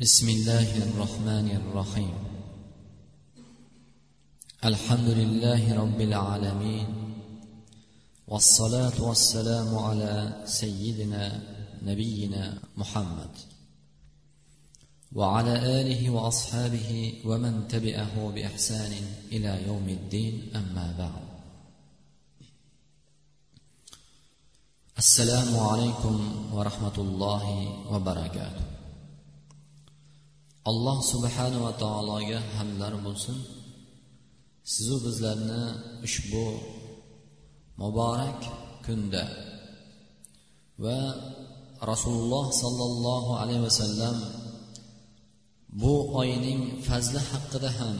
بسم 0.00 0.28
الله 0.28 0.82
الرحمن 0.82 1.50
الرحيم. 1.60 2.14
الحمد 4.64 5.08
لله 5.08 5.74
رب 5.82 6.00
العالمين 6.00 6.88
والصلاة 8.28 9.02
والسلام 9.02 9.78
على 9.78 10.42
سيدنا 10.46 11.42
نبينا 11.82 12.62
محمد 12.76 13.30
وعلى 15.12 15.54
آله 15.80 16.10
وأصحابه 16.10 17.20
ومن 17.24 17.68
تبعه 17.68 18.30
بإحسان 18.34 18.92
إلى 19.32 19.66
يوم 19.66 19.88
الدين 19.88 20.56
أما 20.56 20.94
بعد. 20.98 21.24
السلام 24.98 25.58
عليكم 25.58 26.16
ورحمة 26.52 26.96
الله 26.98 27.44
وبركاته. 27.92 28.79
Alloh 30.68 30.98
subhanava 31.12 31.70
taologa 31.82 32.38
hamdlar 32.56 32.92
bo'lsin. 33.06 33.38
Sizu 34.72 34.96
bizlarni 35.06 35.62
ushbu 36.06 36.46
muborak 37.80 38.40
kunda 38.84 39.24
va 40.84 41.00
rasululloh 41.90 42.46
sollallohu 42.62 43.32
alayhi 43.42 43.62
vasallam 43.68 44.16
bu 45.82 45.94
oyning 46.20 46.60
fazli 46.86 47.20
haqida 47.30 47.70
ham 47.78 47.96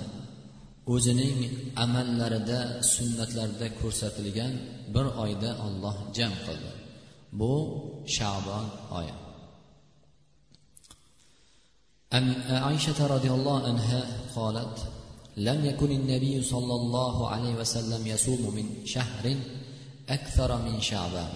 o'zining 0.94 1.38
amallarida 1.84 2.58
sunnatlarida 2.94 3.68
ko'rsatilgan 3.80 4.52
bir 4.94 5.06
oyda 5.24 5.50
olloh 5.66 5.96
jam 6.16 6.32
qildi. 6.46 6.72
Bu 7.40 7.52
shabon 8.16 8.66
oyi. 8.98 9.14
عن 12.12 12.42
عائشة 12.50 13.06
رضي 13.06 13.30
الله 13.30 13.66
عنها 13.66 14.00
قالت 14.36 14.78
لم 15.36 15.64
يكن 15.64 15.90
النبي 15.90 16.42
صلى 16.42 16.74
الله 16.74 17.28
عليه 17.28 17.54
وسلم 17.54 18.06
يصوم 18.06 18.54
من 18.54 18.86
شهر 18.86 19.36
أكثر 20.08 20.62
من 20.62 20.80
شعبان 20.80 21.32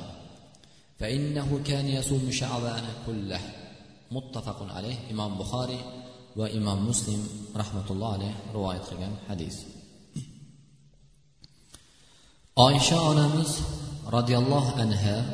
فإنه 0.98 1.61
كان 1.64 1.86
يصوم 1.86 2.30
شعبان 2.30 2.84
كله. 3.06 3.41
متفق 4.11 4.72
عليه 4.72 5.11
إمام 5.11 5.39
بخاري 5.39 5.80
وإمام 6.36 6.89
مسلم 6.89 7.28
رحمة 7.56 7.91
الله 7.91 8.12
عليه 8.12 8.34
رواية 8.55 8.78
قلgan 8.78 9.14
حديث. 9.28 9.56
oysha 12.56 13.02
onamiz 13.02 13.50
roziyallohu 14.06 14.78
anha 14.78 15.27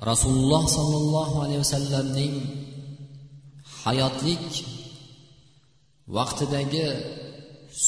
rasululloh 0.00 0.64
sollallohu 0.64 1.44
alayhi 1.44 1.60
vasallamning 1.60 2.34
hayotlik 3.88 4.46
vaqtidagi 6.16 6.86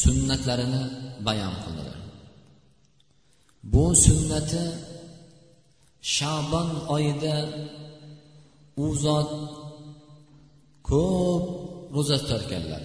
sunnatlarini 0.00 0.82
bayon 1.26 1.54
qildilar 1.64 1.98
bu 3.72 3.84
sunnati 4.04 4.64
shabon 6.16 6.68
oyida 6.94 7.36
u 8.84 8.86
zot 9.04 9.30
ko'p 10.88 11.44
ro'za 11.94 12.16
tutarkanlar. 12.22 12.82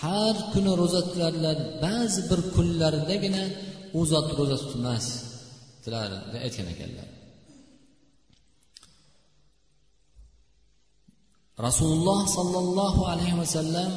Har 0.00 0.36
kuni 0.52 0.72
ro'za 0.80 1.00
tutarlar 1.08 1.58
ba'zi 1.84 2.20
bir 2.30 2.40
kunlardagina 2.54 3.44
u 3.98 4.00
zot 4.12 4.28
ro'za 4.38 4.56
tutmas 4.62 5.06
deb 5.84 6.40
aytgan 6.46 6.68
ekanlar. 6.74 7.08
Rasululloh 11.66 12.20
sollallohu 12.36 13.02
alayhi 13.12 13.36
vasallam 13.42 13.90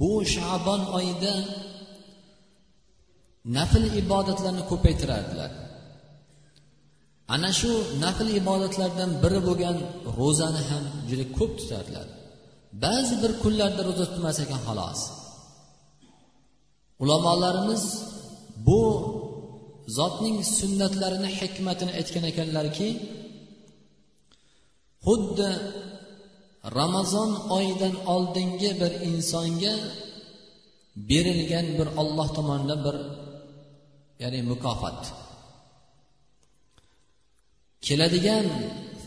bu 0.00 0.12
shabon 0.34 0.82
oyida 0.98 1.34
nafl 3.56 3.84
ibodatlarni 4.02 4.62
ko'paytirardilar. 4.70 5.50
Ana 7.34 7.50
shu 7.60 7.72
nafl 8.04 8.28
ibodatlardan 8.40 9.10
biri 9.22 9.40
bo'lgan 9.48 9.76
ro'zani 10.18 10.62
ham 10.70 10.84
juda 11.08 11.24
ko'p 11.38 11.52
tutardilar. 11.60 12.06
Ba'zi 12.84 13.14
bir 13.22 13.32
kunlarda 13.42 13.82
ro'za 13.88 14.04
tutmas 14.10 14.38
ekan 14.44 14.60
xolos. 14.66 15.00
Ulamolarimiz 17.02 17.84
bu 18.66 18.80
zotning 19.98 20.38
sunnatlarini 20.58 21.30
hikmatini 21.38 21.92
aytgan 21.98 22.24
ekanlarki 22.32 22.88
xuddi 25.06 25.48
ramazon 26.78 27.30
oyidan 27.56 27.94
oldingi 28.14 28.70
bir 28.80 28.92
insonga 29.08 29.74
berilgan 30.96 31.66
bir 31.78 31.88
olloh 32.00 32.28
tomonidan 32.36 32.80
bir 32.86 32.96
ya'ni 34.22 34.40
mukofot. 34.50 35.00
Keladigan 37.86 38.46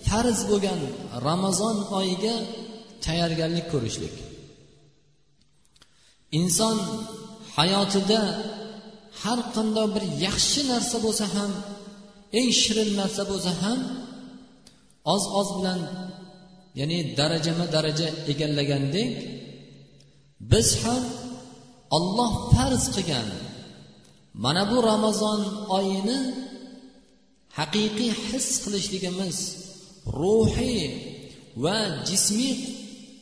farz 0.07 0.39
bo'lgan 0.49 0.79
ramazon 1.27 1.77
oyiga 1.99 2.35
tayyorgarlik 3.05 3.65
ko'rishlik. 3.73 4.15
Inson 6.39 6.77
hayotida 7.57 8.21
har 9.21 9.39
qanday 9.55 9.87
bir 9.95 10.03
yaxshi 10.25 10.61
narsa 10.71 10.97
bo'lsa 11.05 11.25
ham 11.35 11.51
eng 12.39 12.51
shirin 12.61 12.89
narsa 12.99 13.23
bo'lsa 13.31 13.51
ham 13.61 13.79
oz 15.13 15.23
oz 15.39 15.49
bilan 15.57 15.79
ya'ni 16.79 16.97
darajama 17.19 17.65
daraja 17.75 18.07
egallagandek 18.31 19.11
biz 20.51 20.69
ham 20.83 21.03
olloh 21.97 22.31
farz 22.53 22.83
qilgan 22.95 23.29
mana 24.43 24.63
bu 24.71 24.77
ramazon 24.91 25.41
oyini 25.77 26.19
haqiqiy 27.59 28.11
his 28.27 28.47
qilishligimiz 28.63 29.37
ruhiy 30.21 30.81
va 31.63 31.77
jismiy 32.09 32.55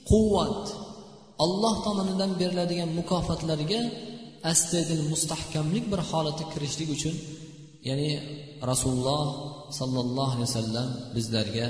quvvat 0.09 0.65
alloh 1.45 1.75
tomonidan 1.85 2.31
beriladigan 2.39 2.89
mukofotlarga 2.99 3.81
astaydil 4.51 5.03
mustahkamlik 5.11 5.85
bir 5.91 6.01
holatga 6.09 6.45
kirishlik 6.53 6.89
uchun 6.95 7.15
ya'ni 7.87 8.09
rasululloh 8.71 9.23
sollallohu 9.79 10.33
alayhi 10.35 10.49
vasallam 10.49 10.89
bizlarga 11.15 11.67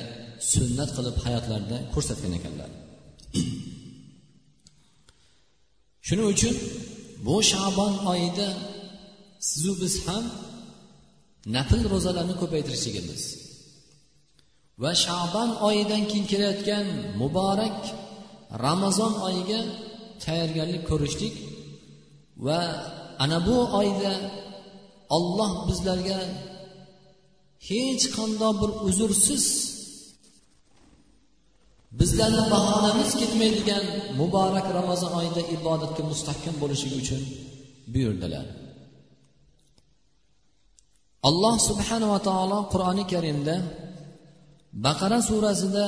sunnat 0.54 0.90
qilib 0.98 1.18
hayotlarida 1.26 1.78
ko'rsatgan 1.94 2.34
ekanlar. 2.40 2.70
Shuning 6.08 6.28
uchun 6.34 6.56
bu 7.26 7.36
shabon 7.52 7.94
oyida 8.12 8.48
sizu 9.50 9.72
biz 9.82 9.96
ham 10.08 10.26
nafl 11.56 11.82
ro'zalarni 11.94 12.36
ko'paytirishligimiz 12.42 13.24
va 14.82 14.92
shabon 15.06 15.50
oyidan 15.68 16.04
keyin 16.10 16.26
kelayotgan 16.32 16.86
muborak 17.22 17.80
ramazon 18.66 19.14
oyiga 19.28 19.62
tayyorgarlik 20.24 20.84
ko'rishlik 20.90 21.36
va 22.46 22.60
ana 23.24 23.38
bu 23.48 23.58
oyda 23.82 24.14
olloh 25.18 25.52
bizlarga 25.68 26.20
hech 27.70 28.06
qanday 28.18 28.54
bir 28.62 28.72
uzrsiz 28.88 29.46
bizlarni 31.99 32.43
bahonamiz 32.55 33.11
ketmaydigan 33.21 33.85
muborak 34.21 34.67
ramazon 34.79 35.13
oyida 35.21 35.43
ibodatga 35.57 36.03
mustahkam 36.11 36.55
bo'lishligi 36.63 36.97
uchun 37.03 37.23
buyurdilar 37.93 38.47
alloh 41.29 41.55
subhanava 41.69 42.19
taolo 42.29 42.59
qur'oni 42.73 43.05
karimda 43.13 43.55
baqara 44.85 45.19
surasida 45.31 45.87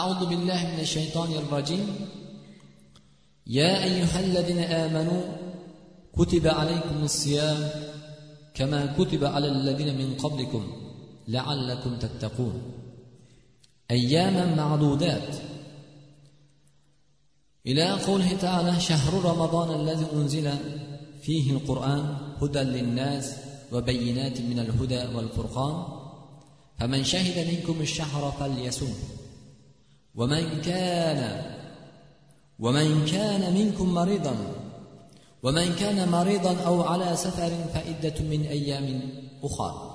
أعوذ 0.00 0.22
بالله 0.30 0.60
من 0.72 0.80
الشيطان 0.86 1.30
الرجيم 1.42 1.86
يا 3.58 3.72
أيها 3.88 4.18
الذين 4.26 4.58
آمنوا 4.58 5.22
كتب 6.18 6.44
عليكم 6.58 6.98
الصيام 7.04 7.60
كما 8.54 8.80
كتب 8.98 9.22
على 9.24 9.48
الذين 9.48 9.90
من 10.00 10.08
قبلكم 10.22 10.62
لعلكم 11.28 11.92
تتقون 12.04 12.54
أياما 13.91 14.55
معدودات. 14.55 15.35
إلى 17.67 17.91
قوله 17.91 18.37
تعالى 18.37 18.79
شهر 18.79 19.13
رمضان 19.23 19.79
الذي 19.81 20.05
أنزل 20.13 20.53
فيه 21.21 21.51
القرآن 21.51 22.17
هدى 22.41 22.59
للناس 22.59 23.35
وبينات 23.71 24.41
من 24.41 24.59
الهدى 24.59 25.15
والفرقان 25.15 25.85
فمن 26.79 27.03
شهد 27.03 27.47
منكم 27.47 27.81
الشهر 27.81 28.31
فليسم 28.39 28.93
ومن 30.15 30.61
كان 30.61 31.41
ومن 32.59 33.05
كان 33.05 33.53
منكم 33.53 33.93
مريضا 33.93 34.35
ومن 35.43 35.75
كان 35.75 36.09
مريضا 36.09 36.61
أو 36.61 36.81
على 36.81 37.15
سفر 37.15 37.49
فعدة 37.73 38.21
من 38.21 38.41
أيام 38.41 39.01
أخرى. 39.43 39.90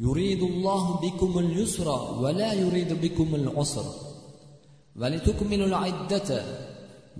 يريد 0.00 0.42
الله 0.42 0.84
بكم 1.00 1.38
اليسر 1.38 1.88
ولا 2.22 2.52
يريد 2.52 2.92
بكم 2.92 3.34
العسر 3.34 3.86
ولتكملوا 4.96 5.66
العدة 5.66 6.30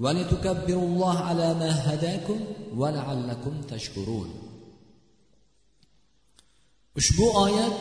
ولتكبروا 0.02 0.86
الله 0.90 1.18
على 1.18 1.54
ما 1.54 1.70
هداكم 1.94 2.38
ولعلكم 2.76 3.54
تشكرون 3.70 4.30
ushbu 7.00 7.26
oyat 7.44 7.76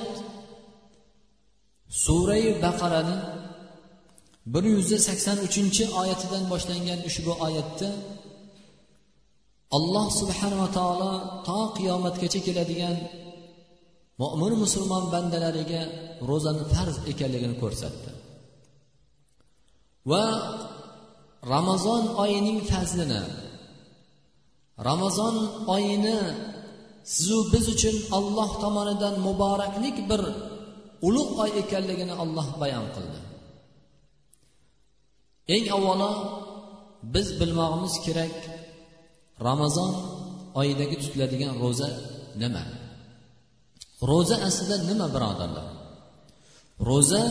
surai 2.03 2.45
baqarani 2.63 3.17
bir 4.53 4.63
yuz 4.73 4.89
sakson 5.07 5.37
uchinchi 5.47 5.83
oyatidan 6.01 6.43
boshlangan 6.51 6.99
ushbu 7.09 7.31
oyatda 7.45 7.89
alloh 9.77 10.07
subhanava 10.19 10.67
taolo 10.77 11.11
to 11.47 11.59
qiyomatgacha 11.77 12.39
keladigan 12.47 12.97
mo'min 14.20 14.54
musulmon 14.62 15.04
bandalariga 15.14 15.82
ro'zani 16.28 16.64
farz 16.72 16.96
ekanligini 17.12 17.56
ko'rsatdi. 17.62 18.10
Va 20.10 20.24
ramazon 21.54 22.04
oyining 22.22 22.60
fazlini 22.70 23.22
ramazon 24.88 25.36
oyini 25.74 26.18
sizu 27.14 27.38
biz 27.52 27.64
uchun 27.74 27.96
alloh 28.18 28.50
tomonidan 28.62 29.14
muboraklik 29.26 29.96
bir 30.10 30.22
ulug' 31.08 31.32
oy 31.42 31.50
ekanligini 31.62 32.14
alloh 32.22 32.48
bayon 32.60 32.86
qildi. 32.94 33.20
Eng 35.54 35.66
avvalo 35.76 36.10
biz 37.14 37.28
bilmog'imiz 37.40 37.94
kerak 38.06 38.36
ramazon 39.46 39.92
oyidagi 40.60 40.96
tutiladigan 41.02 41.54
ro'za 41.62 41.88
nima? 42.42 42.64
Ro'za 44.10 44.36
aslida 44.48 44.76
nima 44.88 45.06
birodarlar? 45.14 45.66
Ro'za 46.88 47.24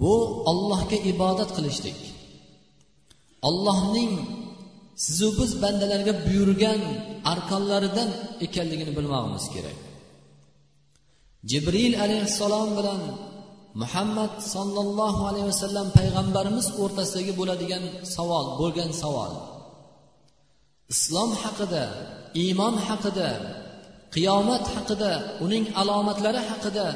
bu 0.00 0.14
allohga 0.50 0.98
ibodat 1.12 1.50
qilishlik. 1.56 1.98
Allohning 3.48 4.12
sizu 5.04 5.28
biz 5.38 5.50
bandalarga 5.62 6.12
buyurgan 6.26 6.80
arkonlaridan 7.32 8.10
ekanligini 8.46 8.92
bilmog'imiz 8.98 9.46
kerak. 9.54 9.78
Jibril 11.50 11.94
alayhissalom 12.04 12.70
bilan 12.78 13.02
muhammad 13.82 14.32
sollallohu 14.54 15.22
alayhi 15.30 15.46
vasallam 15.52 15.86
payg'ambarimiz 15.98 16.66
o'rtasidagi 16.82 17.32
bo'ladigan 17.40 17.84
savol 18.14 18.46
bo'lgan 18.60 18.90
savol. 19.02 19.32
Islom 20.94 21.30
haqida 21.42 21.84
iymon 22.42 22.74
haqida 22.88 23.28
qiyomat 24.14 24.64
haqida 24.74 25.10
uning 25.44 25.64
alomatlari 25.80 26.40
haqida 26.50 26.86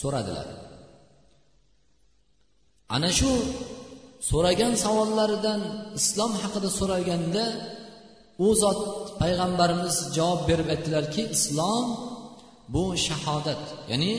so'radilar. 0.00 0.48
Ana 2.96 3.10
shu 3.18 3.32
so'ragan 4.30 4.72
savollaridan 4.84 5.60
islom 6.00 6.32
haqida 6.42 6.68
so'raganda 6.78 7.44
u 8.46 8.48
zot 8.62 8.80
payg'ambarimiz 9.20 9.96
javob 10.16 10.40
berib 10.48 10.68
aytdilarki 10.74 11.22
islom 11.36 11.86
bu 12.74 12.84
shahodat 13.06 13.62
ya'ni 13.90 14.12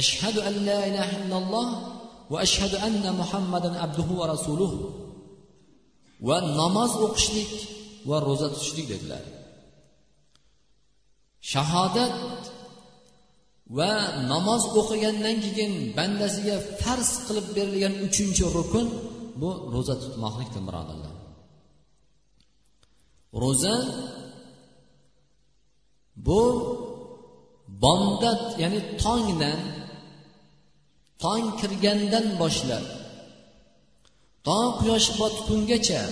ashhadu 0.00 0.40
an 0.48 0.54
la 0.68 0.78
ilaha 0.90 1.14
illalloh 1.22 1.68
va 2.32 2.38
ashhadu 2.46 2.76
anna 2.86 3.10
muhammadan 3.20 3.74
abduhu 3.84 4.12
va 4.20 4.26
rasuluh 4.34 4.72
va 6.28 6.36
namoz 6.60 6.92
o'qishlik 7.06 7.52
va 8.08 8.16
ro'za 8.28 8.46
tutishlik 8.54 8.86
dedilar. 8.92 9.22
Shahodat 11.52 12.16
va 13.76 13.92
namoz 14.32 14.62
o'qigandan 14.80 15.36
keyin 15.44 15.72
bandasiga 15.96 16.56
farz 16.82 17.10
qilib 17.26 17.46
berilgan 17.56 17.94
uchinchi 18.06 18.44
rukun 18.56 18.86
bu 19.40 19.50
ro'za 19.74 19.94
tutmoqlikdir 20.02 20.62
birodarlar. 20.68 21.14
Ro'za 23.42 23.76
bu 26.26 26.42
bomdod 27.82 28.42
ya'ni 28.62 28.80
tongdan 29.02 29.60
tong 31.22 31.46
kirgandan 31.60 32.26
boshlab 32.40 32.84
to 34.46 34.58
quyosh 34.78 35.08
botgungacha 35.20 36.02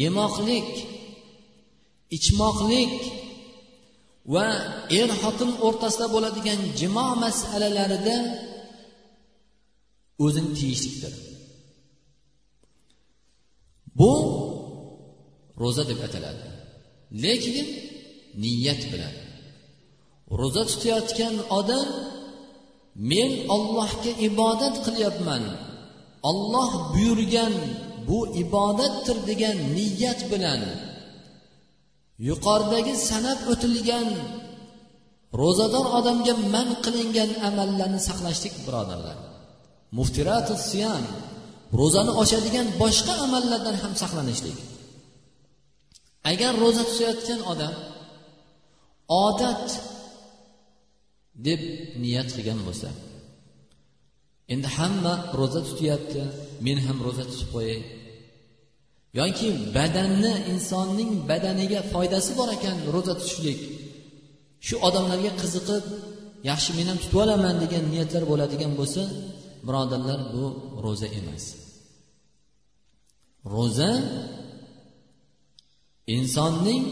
yemoqlik 0.00 0.70
ichmoqlik 2.16 2.94
va 4.34 4.46
er 5.00 5.10
xotin 5.22 5.50
o'rtasida 5.66 6.06
bo'ladigan 6.14 6.60
jimo 6.80 7.06
masalalarida 7.24 8.16
o'zini 10.24 10.50
tiyishlikdir 10.58 11.14
bu 13.98 14.12
ro'za 15.60 15.84
deb 15.90 16.00
ataladi. 16.06 16.46
Lekin 17.22 17.66
niyat 18.42 18.82
bilan. 18.92 19.14
Ro'za 20.40 20.62
tutayotgan 20.70 21.36
odam 21.58 21.88
men 23.10 23.30
ollohga 23.54 24.12
ibodat 24.28 24.76
qilyapman. 24.86 25.44
Olloh 26.30 26.72
buyurgan 26.92 27.54
bu 28.08 28.18
ibodatdir 28.44 29.18
degan 29.28 29.56
niyat 29.76 30.20
bilan 30.32 30.60
yuqoridagi 32.28 32.94
sanab 33.10 33.40
o'tilgan 33.52 34.08
ro'zador 35.40 35.86
odamga 35.98 36.34
man 36.54 36.68
qilingan 36.84 37.30
amallarni 37.48 38.00
saqlashlik 38.08 38.54
birodarlar. 38.66 39.18
Muftiratu 39.98 40.54
siyam 40.68 41.04
ro'zani 41.80 42.12
ochadigan 42.22 42.66
boshqa 42.82 43.14
amallardan 43.26 43.76
ham 43.82 43.92
saqlanishlik. 44.02 44.58
Agar 46.32 46.52
ro'za 46.64 46.82
tutayotgan 46.90 47.40
odam 47.52 47.74
odat 49.26 49.66
deb 51.46 51.60
niyat 52.02 52.28
qilgan 52.36 52.60
bo'lsa 52.66 52.88
endi 54.54 54.68
hamma 54.76 55.14
ro'za 55.40 55.60
tutyapti 55.68 56.22
men 56.66 56.78
ham 56.86 56.98
ro'za 57.06 57.24
tutib 57.30 57.48
qo'yay. 57.56 57.80
Yoki 59.18 59.48
badanni 59.76 60.32
insonning 60.52 61.12
badaniga 61.30 61.80
foydasi 61.92 62.32
bor 62.38 62.48
ekan 62.56 62.76
ro'za 62.94 63.14
tutishlik. 63.20 63.60
Shu 64.66 64.74
odamlarga 64.88 65.32
qiziqib 65.42 65.84
yaxshi 66.50 66.70
men 66.78 66.86
ham 66.90 66.98
tutib 67.02 67.18
olaman 67.24 67.56
degan 67.62 67.84
niyatlar 67.92 68.22
bo'ladigan 68.30 68.72
bo'lsa 68.80 69.02
birodarlar 69.66 70.20
bu 70.34 70.44
ro'za 70.84 71.08
emas. 71.18 71.44
Ro'za 73.54 73.90
insonning 76.16 76.84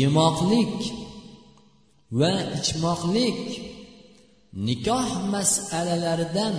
yemoqlik 0.00 0.76
va 2.20 2.32
ichmoqlik 2.58 3.40
nikoh 4.66 5.08
masalalaridan 5.34 6.56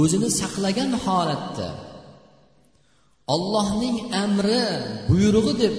o'zini 0.00 0.30
saqlagan 0.40 0.90
holatda 1.04 1.68
ollohning 3.34 3.98
amri 4.24 4.64
buyrug'i 5.08 5.54
deb 5.62 5.74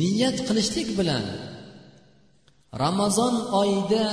niyat 0.00 0.36
qilishlik 0.46 0.88
bilan 0.98 1.24
ramazon 2.82 3.34
oyida 3.60 4.04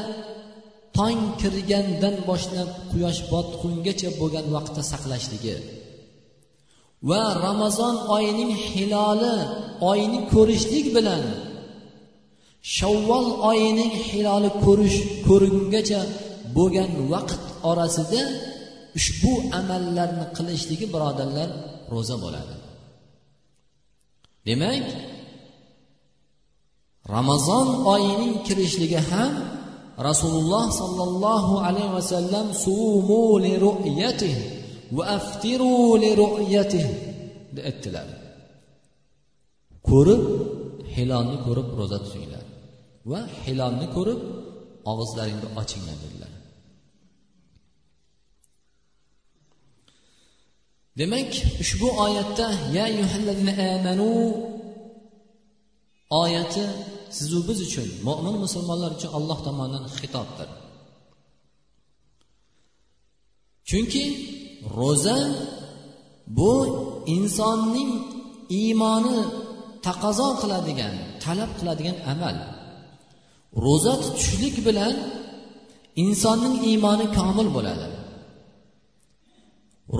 tong 0.97 1.21
kirgandan 1.41 2.15
boshlab 2.29 2.69
quyosh 2.91 3.21
botqungacha 3.31 4.09
bo'lgan 4.19 4.47
vaqtda 4.55 4.81
saqlashligi 4.91 5.55
va 7.09 7.23
ramazon 7.47 7.95
oyining 8.15 8.51
hiloli 8.67 9.35
oyni 9.91 10.19
ko'rishlik 10.33 10.87
bilan 10.97 11.23
shavvol 12.75 13.27
oyining 13.51 13.93
hiloli 14.07 14.49
ko'rish 14.65 14.97
ko'ringacha 15.27 16.01
bo'lgan 16.57 16.91
vaqt 17.13 17.41
orasida 17.69 18.21
ushbu 18.97 19.33
amallarni 19.59 20.25
qilishligi 20.37 20.85
birodarlar 20.93 21.49
ro'za 21.93 22.17
bo'ladi. 22.23 22.60
Demak 24.47 24.85
ramazon 27.15 27.67
oyining 27.93 28.35
kirishligi 28.45 29.01
ham 29.11 29.33
rasululloh 30.07 30.65
sollallohu 30.81 31.53
alayhi 31.67 31.93
vasallam 31.97 32.47
sumu 32.65 33.25
li 33.45 33.53
ru'yatih 33.65 34.35
va 34.95 35.03
aftiru 35.17 35.75
li 36.03 36.11
ru'yatih 36.21 36.85
deb 37.55 37.63
aytdilar. 37.69 38.07
Ko'rib 39.89 40.23
hilolni 40.95 41.37
ko'rib 41.45 41.67
ro'za 41.79 41.97
tutinglar 42.05 42.45
va 43.11 43.19
hilolni 43.43 43.87
ko'rib 43.95 44.21
og'izlaringni 44.91 45.47
ochinglar 45.61 45.97
dedilar. 46.03 46.31
Demak 50.99 51.31
ushbu 51.63 51.87
oyatda 52.05 52.47
ya 52.77 52.85
amanu 53.75 54.11
oyati 56.21 56.63
sizu 57.17 57.39
biz 57.47 57.59
uchun 57.67 57.87
mo'min 58.07 58.35
musulmonlar 58.45 58.91
uchun 58.97 59.11
alloh 59.17 59.39
tomonidan 59.47 59.85
xitobdir. 59.99 60.49
Chunki 63.69 64.03
ro'za 64.77 65.17
bu 66.37 66.53
insonning 67.15 67.91
iymoni 68.61 69.17
taqozo 69.85 70.27
qiladigan 70.41 70.95
talab 71.23 71.51
qiladigan 71.59 71.97
amal. 72.13 72.35
Ro'za 73.65 73.93
tutishlik 74.03 74.55
bilan 74.67 74.95
insonning 76.03 76.55
iymoni 76.69 77.05
komil 77.17 77.47
bo'ladi. 77.57 77.87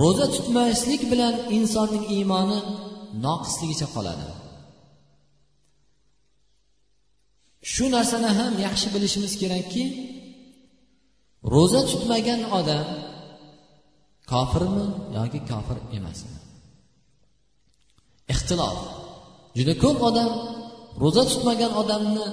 Ro'za 0.00 0.26
tutmaslik 0.34 1.02
bilan 1.12 1.34
insonning 1.56 2.04
iymoni 2.16 2.58
noqisligicha 3.24 3.86
qoladi. 3.94 4.26
Shu 7.72 7.84
narsani 7.96 8.30
ham 8.38 8.52
yaxshi 8.66 8.88
bilishimiz 8.94 9.32
kerakki 9.42 9.84
ro'za 11.54 11.80
tutmagan 11.90 12.40
odam 12.58 12.86
kofirmi 14.32 14.86
yoki 15.16 15.40
kofir 15.50 15.78
emasmi? 15.98 16.36
Ixtilof. 18.32 18.78
Juda 19.56 19.74
ko'p 19.84 19.98
odam 20.08 20.30
ro'za 21.02 21.22
tutmagan 21.30 21.72
odamni 21.82 22.26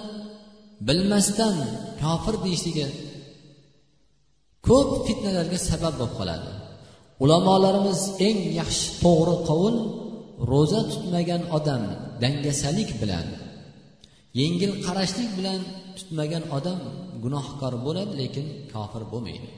bilmasdan 0.88 1.56
kofir 2.02 2.36
deyishligi 2.46 2.88
ko'p 4.68 4.90
fitnalarga 5.08 5.60
sabab 5.70 5.94
bo'lib 6.00 6.16
qoladi. 6.20 6.50
Ulamolarimiz 7.24 8.02
eng 8.28 8.40
yaxshi 8.60 8.86
to'g'ri 9.04 9.36
qovul 9.48 9.76
ro'za 10.52 10.82
tutmagan 10.92 11.44
odam 11.58 11.84
dangasalik 12.22 12.90
bilan 13.02 13.28
yengil 14.40 14.72
qarashlik 14.86 15.30
bilan 15.38 15.60
tutmagan 15.98 16.44
odam 16.58 16.80
gunohkor 17.24 17.74
bo'ladi 17.86 18.14
lekin 18.22 18.46
kofir 18.74 19.04
bo'lmaydi. 19.12 19.50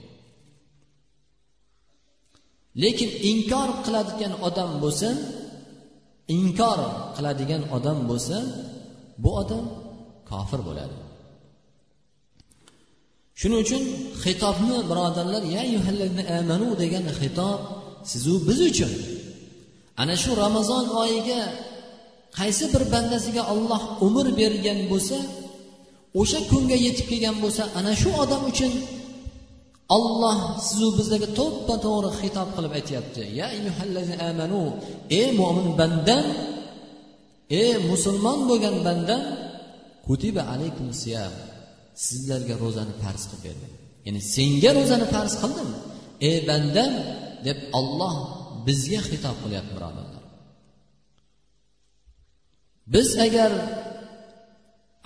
Lekin 2.83 3.09
inkor 3.31 3.69
qiladigan 3.85 4.33
odam 4.47 4.71
bo'lsa 4.83 5.09
inkor 6.37 6.79
qiladigan 7.15 7.63
odam 7.77 7.97
bo'lsa 8.09 8.37
bu 9.23 9.29
odam 9.41 9.65
kofir 10.29 10.61
bo'ladi. 10.67 10.95
Shuning 13.41 13.60
uchun 13.65 13.83
xitobni 14.24 14.77
birodarlar 14.89 15.43
ya 15.55 15.62
amanu 16.39 16.69
degan 16.81 17.05
xitob 17.19 17.60
sizu 18.12 18.33
biz 18.48 18.60
uchun. 18.71 18.91
Ana 20.01 20.15
shu 20.24 20.31
ramazon 20.43 20.86
oyiga 21.03 21.41
qaysi 22.38 22.65
bir 22.74 22.83
bandasiga 22.93 23.43
olloh 23.53 23.81
umr 24.07 24.25
bergan 24.39 24.79
bo'lsa 24.91 25.17
o'sha 26.21 26.39
kunga 26.51 26.77
yetib 26.86 27.05
kelgan 27.12 27.38
bo'lsa 27.43 27.63
ana 27.79 27.93
shu 28.01 28.10
odam 28.24 28.41
uchun 28.51 28.74
olloh 29.98 30.38
sizu 30.67 30.88
bizlarga 30.98 31.29
to'ppa 31.39 31.75
to'g'ri 31.86 32.10
xitob 32.19 32.48
qilib 32.55 32.74
aytyapti. 32.79 33.24
Ya 33.39 33.48
amanu 34.29 34.63
ey 35.19 35.27
mo'min 35.39 35.67
bandam 35.79 36.25
ey 37.62 37.71
musulmon 37.89 38.39
bo'lgan 38.50 38.75
bandam 38.88 39.21
kutiba 40.05 40.41
alaykum 40.53 40.88
siyam 41.01 41.33
sizlarga 42.05 42.55
ro'zani 42.63 42.93
farz 43.03 43.24
qilib 43.29 43.43
berdim. 43.45 43.74
Ya'ni 44.05 44.21
senga 44.36 44.71
ro'zani 44.77 45.05
farz 45.13 45.33
qildim. 45.41 45.69
Ey 46.27 46.38
bandam 46.50 46.93
deb 47.48 47.60
olloh 47.79 48.15
bizga 48.67 49.01
xitob 49.10 49.36
qilyapti 49.43 49.74
birodarlar. 49.77 50.24
Biz 52.93 53.10
agar 53.25 53.51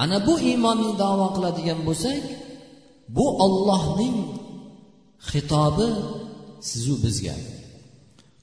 ana 0.03 0.17
bu 0.27 0.33
iymonni 0.49 0.91
davo 1.03 1.27
qiladigan 1.35 1.79
bo'lsak 1.87 2.23
bu 3.17 3.25
ollohning 3.45 4.17
xitobi 5.29 5.89
sizu 6.69 6.95
bizga. 7.05 7.35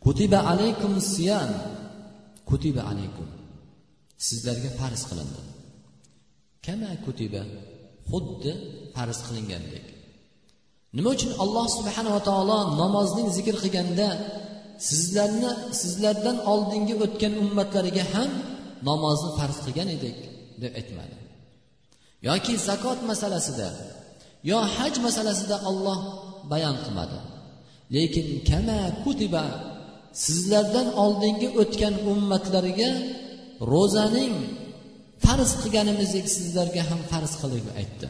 Kutiba 0.05 0.39
alaykum 0.53 0.93
siyam. 1.13 1.51
Kutiba 2.49 2.83
alaykum. 2.91 3.29
Sizlarga 4.27 4.71
farz 4.79 5.03
qilindi. 5.09 5.41
Kama 6.67 6.91
kutiba? 7.05 7.43
Xuddi 8.11 8.53
farz 8.95 9.19
qilingandek. 9.27 9.87
Nima 10.97 11.09
uchun 11.17 11.33
alloh 11.45 11.67
subhanava 11.77 12.21
taolo 12.29 12.59
namozning 12.83 13.29
zikr 13.37 13.55
qilganda 13.63 14.09
sizlarni 14.89 15.51
sizlardan 15.81 16.37
oldingi 16.53 16.95
o'tgan 17.05 17.33
ummatlariga 17.43 18.05
ham 18.15 18.31
namozni 18.89 19.31
farz 19.39 19.57
qilgan 19.65 19.89
edik 19.97 20.19
deb 20.63 20.73
aytmadi. 20.81 21.17
Yoki 22.29 22.55
zakot 22.69 22.99
masalasida 23.11 23.69
yo 24.51 24.59
haj 24.77 24.95
masalasida 25.07 25.57
olloh 25.71 25.99
bayon 26.53 26.77
qilmadi. 26.85 27.19
Lekin 27.95 28.27
kama 28.49 28.79
kutiba 29.05 29.45
sizlardan 30.25 30.89
oldingi 31.05 31.49
o'tgan 31.63 31.95
ummatlarga 32.13 32.91
ro'zaning 33.73 34.35
farz 35.25 35.51
qilganimizdek 35.61 36.27
sizlarga 36.37 36.83
ham 36.91 37.01
farz 37.11 37.33
qilib 37.43 37.67
aytdi. 37.81 38.09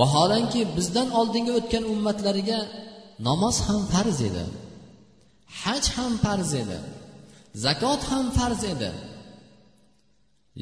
Vaholanki 0.00 0.60
bizdan 0.76 1.08
oldingi 1.20 1.52
o'tgan 1.58 1.84
ummatlariga 1.94 2.60
namoz 3.28 3.56
ham 3.66 3.82
farz 3.92 4.18
edi 4.28 4.44
haj 5.62 5.84
ham 5.96 6.12
farz 6.24 6.50
edi 6.62 6.78
zakot 7.64 8.00
ham 8.10 8.26
farz 8.38 8.62
edi. 8.74 8.90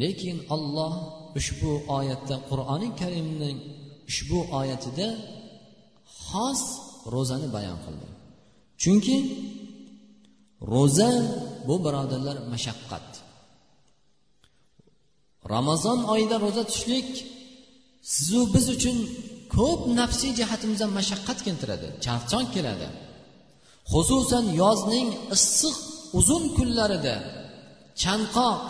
Lekin 0.03 0.37
olloh 0.55 0.95
ushbu 1.39 1.73
oyatda 1.99 2.37
qur'oni 2.51 2.89
karimning 3.01 3.59
ushbu 4.11 4.39
oyatida 4.61 5.09
xos 6.25 6.63
ro'zani 7.15 7.49
bayon 7.57 7.79
qildi. 7.85 8.09
Chunki 8.83 9.19
ro'za 10.73 11.11
bu 11.69 11.75
birodarlar 11.85 12.37
mashaqqat. 12.53 13.10
Ramazon 15.55 15.99
oyida 16.13 16.37
ro'za 16.45 16.63
tutishlik 16.69 17.11
sizu 18.15 18.41
biz 18.55 18.67
uchun 18.77 18.97
ko'p 19.57 19.81
nafsiy 20.01 20.33
jihatimizdan 20.41 20.91
mashaqqat 20.99 21.39
keltiradi 21.47 21.89
charchon 22.05 22.45
keladi. 22.55 22.89
Xususan 23.93 24.45
yozning 24.63 25.09
issiq 25.37 25.77
uzun 26.19 26.45
kunlarida 26.57 27.15
chanqoq 28.03 28.61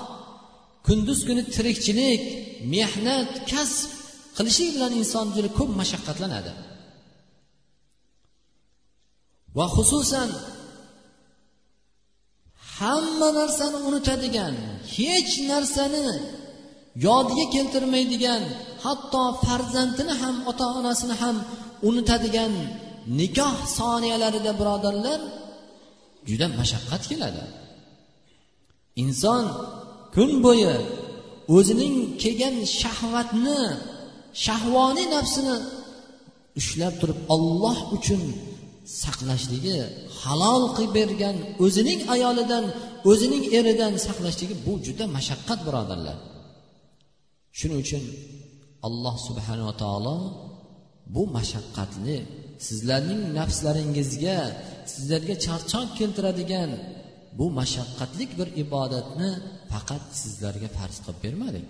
kunduz 0.86 1.20
kuni 1.28 1.42
tirikchilik 1.54 2.22
mehnat 2.74 3.30
kasb 3.50 3.90
qilishlik 4.36 4.70
bilan 4.76 4.92
inson 5.00 5.26
juda 5.34 5.50
ko'p 5.58 5.70
mashaqqatlanadi. 5.80 6.52
Va 9.56 9.66
xususan 9.76 10.30
hamma 12.76 13.28
narsani 13.40 13.78
unutadigan 13.88 14.54
hech 14.96 15.32
narsani 15.50 16.06
yodiga 17.06 17.46
keltirmaydigan 17.54 18.42
hatto 18.84 19.22
farzandini 19.44 20.14
ham 20.22 20.36
ota 20.50 20.66
onasini 20.78 21.16
ham 21.22 21.36
unutadigan 21.88 22.52
nikoh 23.18 23.56
soniyalarida 23.78 24.52
birodarlar 24.60 25.20
juda 26.28 26.46
mashaqqat 26.60 27.02
keladi. 27.10 27.44
Inson 29.02 29.44
kun 30.14 30.30
bo'yi 30.46 30.74
o'zining 31.56 31.94
kelgan 32.22 32.56
shahvatni 32.80 33.60
shahvoniy 34.44 35.06
nafsini 35.16 35.56
ushlab 36.60 36.94
turib 37.00 37.18
olloh 37.34 37.78
uchun 37.96 38.22
saqlashligi 39.02 39.78
halol 40.20 40.62
qilib 40.76 40.92
bergan 40.98 41.36
o'zining 41.64 42.00
ayolidan 42.14 42.64
o'zining 43.10 43.44
eridan 43.58 43.92
saqlashligi 44.06 44.54
bu 44.66 44.72
juda 44.86 45.04
mashaqqat 45.16 45.60
birodarlar. 45.66 46.18
Shuning 47.58 47.78
uchun 47.84 48.04
alloh 48.86 49.14
subhanava 49.28 49.74
taolo 49.82 50.16
bu 51.14 51.22
mashaqqatli 51.36 52.16
sizlarning 52.66 53.22
nafslaringizga 53.38 54.38
sizlarga 54.92 55.34
charchoq 55.44 55.88
keltiradigan 55.98 56.70
bu 57.38 57.46
mashaqqatlik 57.58 58.30
bir 58.38 58.48
ibodatni 58.64 59.30
faqat 59.72 60.04
sizlarga 60.22 60.68
farz 60.78 60.96
qilib 61.04 61.18
bermadik. 61.24 61.68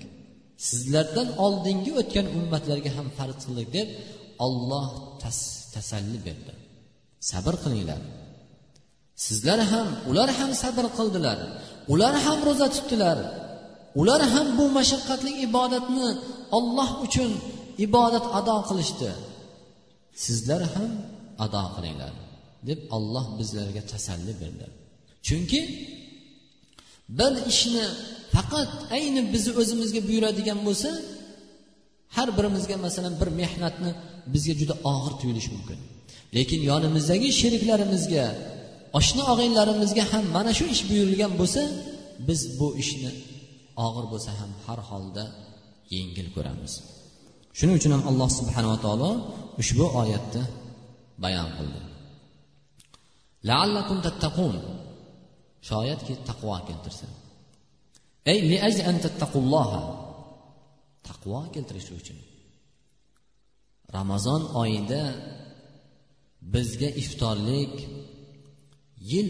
Sizlardan 0.68 1.28
oldingi 1.44 1.92
o'tgan 2.00 2.26
ummatlarga 2.38 2.90
ham 2.96 3.08
farz 3.18 3.36
qildik 3.46 3.68
deb 3.76 3.88
olloh 4.46 4.86
tasalli 5.74 6.18
berdi. 6.26 6.52
Sabr 7.30 7.54
qilinglar. 7.64 8.00
Sizlar 9.26 9.60
ham 9.72 9.88
ular 10.10 10.30
ham 10.38 10.50
sabr 10.62 10.84
qildilar. 10.98 11.38
Ular 11.92 12.14
ham 12.24 12.38
ro'za 12.48 12.68
tutdilar. 12.76 13.18
Ular 14.00 14.22
ham 14.34 14.46
bu 14.58 14.64
mashaqqatli 14.78 15.32
ibodatni 15.46 16.08
olloh 16.58 16.90
uchun 17.06 17.30
ibodat 17.86 18.26
ado 18.38 18.56
qilishdi. 18.68 19.10
Sizlar 20.24 20.62
ham 20.74 20.90
ado 21.44 21.64
qilinglar 21.74 22.12
deb 22.68 22.80
olloh 22.96 23.26
bizlarga 23.38 23.82
tasalli 23.92 24.32
berdi. 24.42 24.66
Chunki 25.26 25.60
bir 27.18 27.32
ishni 27.52 27.84
faqat 28.34 28.72
ayni 28.96 29.22
bizni 29.34 29.52
o'zimizga 29.60 30.00
buyuradigan 30.08 30.58
bo'lsa 30.66 30.90
har 32.16 32.28
birimizga 32.38 32.76
masalan 32.86 33.14
bir 33.20 33.28
mehnatni 33.40 33.90
bizga 34.34 34.54
juda 34.60 34.74
og'ir 34.92 35.12
tuyulishi 35.20 35.50
mumkin. 35.56 35.78
Lekin 36.36 36.60
yonimizdagi 36.70 37.28
sheriklarimizga 37.40 38.24
oshna 38.98 39.22
og'aynilarimizga 39.32 40.04
ham 40.12 40.24
mana 40.36 40.52
shu 40.58 40.64
ish 40.74 40.82
buyurilgan 40.90 41.32
bo'lsa 41.40 41.62
biz 42.28 42.40
bu 42.58 42.68
ishni 42.82 43.10
og'ir 43.86 44.04
bo'lsa 44.12 44.30
ham 44.40 44.50
har 44.64 44.80
holda 44.90 45.24
yengil 45.94 46.28
ko'ramiz. 46.36 46.72
Shuning 47.58 47.76
uchun 47.80 47.92
ham 47.96 48.02
alloh 48.10 48.28
subhanava 48.38 48.76
taolo 48.84 49.10
ushbu 49.62 49.84
oyatni 50.02 50.42
bayon 51.22 51.48
qildi. 51.56 51.80
Laallakum 53.48 53.98
tattaqun. 54.06 54.56
Shoyatki 55.68 56.14
taqvo 56.28 56.52
keltirsa 56.68 57.06
ay 58.32 58.38
an 58.90 58.96
tattaqulloha 59.04 59.82
taqvo 61.08 61.40
keltirish 61.54 61.90
uchun. 62.00 62.18
Ramazon 63.96 64.42
oyida 64.62 65.02
bizga 66.54 66.88
iftorlik 67.02 67.74
yil 69.12 69.28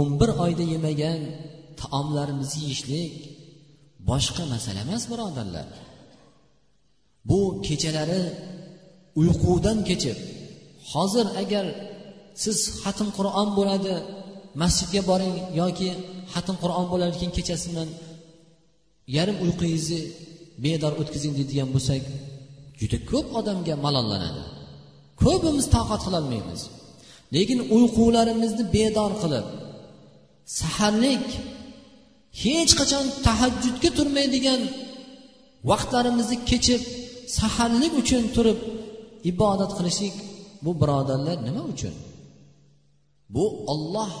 o'n 0.00 0.10
bir 0.20 0.30
oyda 0.44 0.64
yemagan 0.74 1.20
taomlarimizni 1.80 2.60
yeyishlik 2.64 3.14
boshqa 4.10 4.42
masala 4.52 4.80
emas 4.86 5.04
birodarlar. 5.10 5.68
Bu 7.28 7.40
kechalari 7.66 8.22
uyqudan 9.20 9.78
kechib 9.88 10.18
hozir 10.92 11.26
agar 11.42 11.66
siz 12.42 12.58
xatm 12.82 13.08
qur'on 13.18 13.48
bo'ladi 13.58 13.94
masjidga 14.62 15.02
boring 15.10 15.36
yoki 15.60 15.90
xatm 16.34 16.56
qur'on 16.62 16.86
bo'lar 16.92 17.08
ekan 17.16 17.30
kechasi 17.38 17.66
bilan 17.70 17.88
yarim 19.16 19.36
uyqungizni 19.44 20.00
bedor 20.64 20.92
o'tkazing 21.00 21.32
deydigan 21.38 21.68
bo'lsak 21.74 22.02
juda 22.80 22.98
ko'p 23.10 23.26
odamga 23.40 23.74
malollanadi. 23.84 24.42
Ko'pimiz 25.22 25.66
toqat 25.76 26.00
qilolmaymiz. 26.06 26.60
Lekin 27.34 27.60
uyqularimizni 27.76 28.64
bedor 28.76 29.12
qilib 29.22 29.46
saharlik 30.58 31.26
hech 32.42 32.72
qachon 32.80 33.06
tahajjudga 33.26 33.90
turmaydigan 33.98 34.60
vaqtlarimizni 35.70 36.36
kechib 36.50 36.82
saharlik 37.38 37.92
uchun 38.02 38.24
turib 38.36 38.58
ibodat 39.30 39.72
qilishlik 39.78 40.16
bu 40.64 40.70
birodarlar 40.80 41.38
nima 41.46 41.62
uchun? 41.72 41.94
Bu 43.34 43.44
olloh 43.72 44.12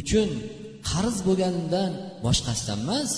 uchun 0.00 0.28
qarz 0.90 1.16
bo'lganidan 1.26 1.92
boshqasidan 2.24 2.80
emas 2.84 3.12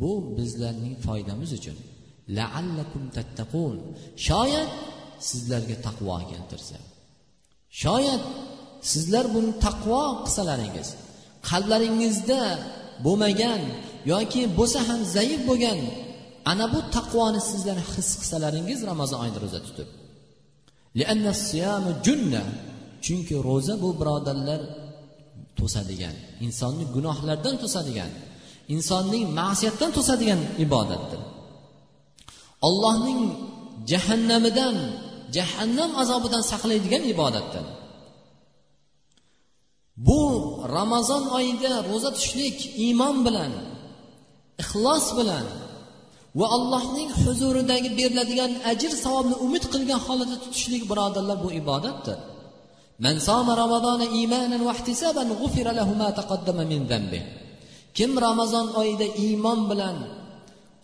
bu 0.00 0.10
bizlarning 0.36 0.94
foydamiz 1.06 1.50
uchun. 1.58 1.76
Laallakum 2.38 3.04
tattaqun. 3.16 3.76
Shoyat 4.28 4.70
sizlarga 5.28 5.76
taqvo 5.86 6.16
keltirsa. 6.30 6.78
Shoyat 7.82 8.22
sizlar 8.92 9.24
buni 9.34 9.52
taqvo 9.66 10.02
qilsalaringiz 10.24 10.88
qalblaringizda 11.48 12.40
bo'lmagan 13.04 13.62
yoki 14.12 14.42
bo'lsa 14.58 14.80
ham 14.88 15.00
zaif 15.16 15.40
bo'lgan 15.50 15.78
ana 16.50 16.66
bu 16.74 16.80
taqvoni 16.96 17.40
sizlar 17.50 17.78
his 17.92 18.08
qilsalaringiz 18.20 18.80
ramazon 18.90 19.18
oyida 19.24 19.38
ro'za 19.44 19.60
tutib. 19.66 19.88
Chunki 23.06 23.34
ro'za 23.48 23.74
bu 23.82 23.88
birodarlar 24.00 24.60
to'sadigan 25.58 26.16
insonni 26.46 26.84
gunohlardan 26.94 27.54
to'sadigan 27.62 28.10
insonning 28.74 29.24
ma'siyatdan 29.40 29.90
to'sadigan 29.96 30.40
ibodatdir. 30.64 31.20
Ollohning 32.68 33.20
jahannamidan 33.90 34.76
jahannam 35.36 35.90
azobidan 36.02 36.42
saqlaydigan 36.52 37.02
ibodatdir. 37.12 37.64
Bu 40.06 40.20
ramazon 40.77 41.23
oyida 41.37 41.71
ro'za 41.89 42.09
tutishlik 42.15 42.57
iymon 42.85 43.15
bilan 43.27 43.51
ixlos 44.63 45.05
bilan 45.19 45.45
va 46.39 46.47
allohning 46.57 47.09
huzuridagi 47.23 47.89
beriladigan 47.99 48.51
ajr 48.71 48.91
savobni 49.03 49.35
umid 49.45 49.63
qilgan 49.73 49.99
holatda 50.07 50.37
tutishlik 50.45 50.83
birodarlar 50.91 51.37
bu 51.43 51.49
ibodatdir 51.61 52.19
من 53.05 53.15
صام 53.19 53.47
رمضان 53.63 54.01
إيمانا 54.01 54.57
واحتسابا 54.67 55.23
غفر 55.41 55.67
له 55.79 55.89
ما 56.01 56.09
تقدم 56.19 56.57
من 56.71 56.81
ذنبه 56.91 57.21
kim 57.97 58.11
ramazon 58.27 58.67
oyida 58.81 59.07
iymon 59.25 59.59
bilan 59.71 59.97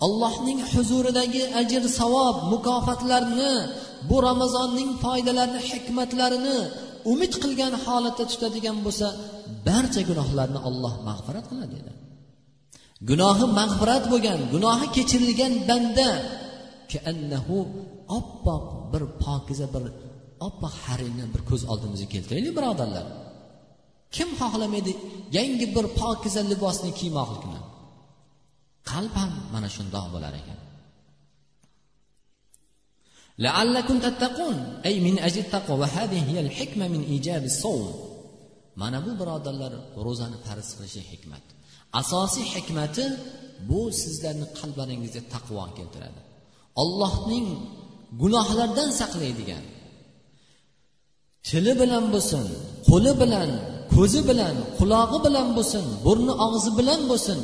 allohning 0.05 0.59
huzuridagi 0.71 1.43
ajr 1.61 1.83
savob 1.99 2.35
mukofotlarni 2.53 3.53
bu 4.09 4.17
ramazonning 4.27 4.91
foydalarini 5.03 5.61
hikmatlarini 5.69 6.57
umid 7.11 7.33
qilgan 7.43 7.73
holatda 7.85 8.23
tutadigan 8.31 8.77
bo'lsa 8.85 9.07
barcha 9.67 10.01
gunohlarni 10.09 10.59
olloh 10.69 10.93
mag'firat 11.09 11.45
qiladi 11.51 11.73
dedi 11.79 11.91
gunohi 13.09 13.45
mag'firat 13.59 14.03
bo'lgan 14.11 14.39
gunohi 14.53 14.87
kechirilgan 14.95 15.53
banda 15.69 16.09
oppoq 18.17 18.65
bir 18.91 19.03
pokiza 19.23 19.67
bir 19.73 19.83
oppoq 20.47 20.73
haringni 20.85 21.25
bir 21.33 21.41
ko'z 21.49 21.61
oldimizga 21.71 22.07
keltiraylik 22.13 22.53
birodarlar 22.57 23.05
kim 24.15 24.29
xohlamaydi 24.39 24.91
yangi 25.37 25.67
bir 25.75 25.85
pokiza 26.01 26.41
libosni 26.51 26.91
kiymoqlikni 26.99 27.59
qalb 28.91 29.13
ham 29.21 29.31
mana 29.53 29.67
shundoq 29.75 30.07
bo'lar 30.15 30.33
ekan 30.41 30.59
لعلكم 33.45 33.99
تتقون 33.99 34.57
أي 34.85 34.99
من 34.99 35.19
أجل 35.19 35.39
التقوى 35.39 35.79
وهذه 35.79 36.31
هي 36.31 36.39
الحكمة 36.39 36.87
من 36.87 37.03
إيجاب 37.03 37.43
الصوم 37.43 38.04
mana 38.80 38.98
bu 39.06 39.12
birodarlar 39.20 39.72
ro'zani 40.06 40.38
farz 40.46 40.68
qilishi 40.76 41.02
hikmat 41.12 41.44
asosiy 42.00 42.46
hikmati 42.54 43.04
bu 43.68 43.80
sizlarni 44.02 44.46
qalblaringizga 44.58 45.22
taqvo 45.34 45.64
keltiradi. 45.78 46.20
Ollohning 46.82 47.48
gunohlardan 48.22 48.90
saqlaydigan 49.00 49.64
tili 51.46 51.72
bilan 51.82 52.04
bo'lsin 52.14 52.44
qo'li 52.88 53.12
bilan 53.22 53.50
ko'zi 53.94 54.20
bilan 54.28 54.56
qulog'i 54.78 55.18
bilan 55.26 55.48
bo'lsin 55.56 55.84
burni 56.04 56.34
og'zi 56.46 56.70
bilan 56.78 57.00
bo'lsin 57.10 57.40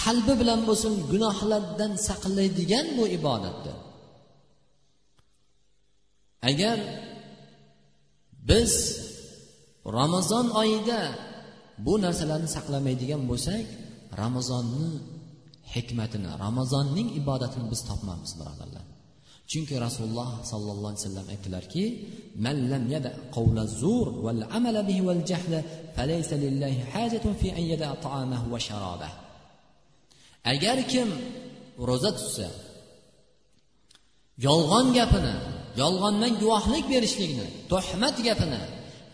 qalbi 0.00 0.32
bilan 0.40 0.60
bo'lsin 0.68 0.92
gunohlardan 1.12 1.92
saqlaydigan 2.08 2.86
bu 2.98 3.04
ibodatdir. 3.18 3.76
Agar 6.50 6.78
biz 8.50 8.72
ramazon 9.98 10.46
oyida 10.62 11.00
bu 11.86 11.94
narsalarni 12.04 12.48
saqlamaydigan 12.56 13.22
bo'lsak 13.30 13.66
ramazonni 14.22 14.88
hikmatini 15.74 16.30
ramazonning 16.44 17.08
ibodatini 17.20 17.66
biz 17.72 17.80
topmaymiz 17.90 18.32
birodarlar. 18.40 18.84
Chunki 19.50 19.74
rasululloh 19.86 20.30
sollallohu 20.52 20.90
alayhi 20.92 21.04
vasallam 21.04 21.26
aytdilarki 21.34 21.84
man 22.44 22.56
lam 22.72 22.84
yada 22.94 23.10
qawla 23.36 23.62
zur 23.80 24.06
val 24.24 24.40
amala 24.58 24.80
bihi 24.88 25.02
val 25.08 25.22
jahla 25.30 25.60
falaysa 25.96 26.34
lillahi 26.44 26.80
hajatun 26.92 27.32
fi 27.40 27.48
an 27.58 27.64
yada 27.72 27.88
ta'amahu 28.04 28.46
va 28.54 28.60
agar 30.52 30.78
kim 30.92 31.08
ro'za 31.88 32.10
tutsa 32.18 32.48
yolg'on 34.46 34.86
gapini 34.98 35.34
yolg'ondan 35.82 36.32
guvohlik 36.42 36.84
berishlikni 36.92 37.46
tuhmat 37.72 38.16
gapini 38.28 38.62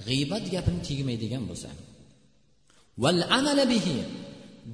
g'iybat 0.06 0.44
gapini 0.54 0.80
tegmaydigan 0.88 1.44
bo'lsa. 1.50 1.70
Val 3.02 3.20
amala 3.38 3.64
bihi. 3.72 3.96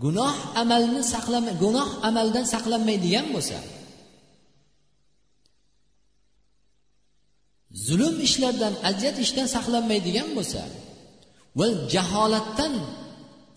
Gunoh 0.04 0.36
amalni 0.62 1.02
saqlama 1.14 1.52
gunoh 1.64 1.90
amaldan 2.08 2.44
saqlanmaydigan 2.54 3.26
bo'lsa. 3.34 3.58
Zulm 7.86 8.16
ishlardan 8.28 8.74
aziyat 8.90 9.16
ishdan 9.24 9.46
saqlanmaydigan 9.56 10.28
bo'lsa. 10.36 10.62
Va 11.58 11.66
jaholatdan 11.94 12.74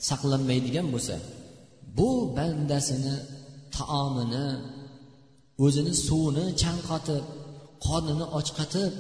saqlanmaydigan 0.10 0.88
bo'lsa. 0.94 1.16
Bu 1.98 2.10
bandasini 2.38 3.16
taomini 3.76 4.48
o'zini 5.66 5.94
suvini 6.08 6.46
chanqatib 6.62 7.26
qornini 7.86 8.26
ochqatib 8.40 8.94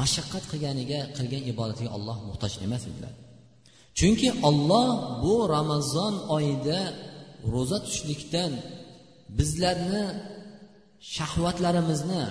mashaqqat 0.00 0.44
qilganiga 0.50 1.00
qilgan 1.16 1.42
ibodatiga 1.52 1.90
olloh 1.96 2.16
muhtoj 2.28 2.52
emas 2.66 2.82
edilar 2.90 3.14
chunki 3.98 4.28
olloh 4.48 4.88
bu 5.22 5.34
ramazon 5.54 6.14
oyida 6.36 6.80
ro'za 7.52 7.78
tutishlikdan 7.84 8.52
bizlarni 9.38 10.04
shahvatlarimizni 11.14 12.24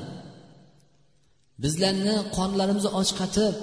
bizlarni 1.64 2.16
qonlarimizni 2.38 2.92
ochqatib 3.02 3.56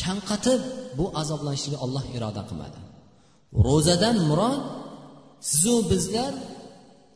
chanqatib 0.00 0.60
bu 0.98 1.04
azoblanishlikni 1.20 1.78
olloh 1.84 2.04
iroda 2.16 2.42
qilmadi. 2.48 2.78
Ro'zadan 3.68 4.16
murod 4.28 4.60
sizu 5.50 5.76
bizlar 5.92 6.32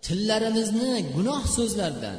tillarimizni 0.07 0.93
gunoh 1.15 1.43
so'zlardan 1.57 2.19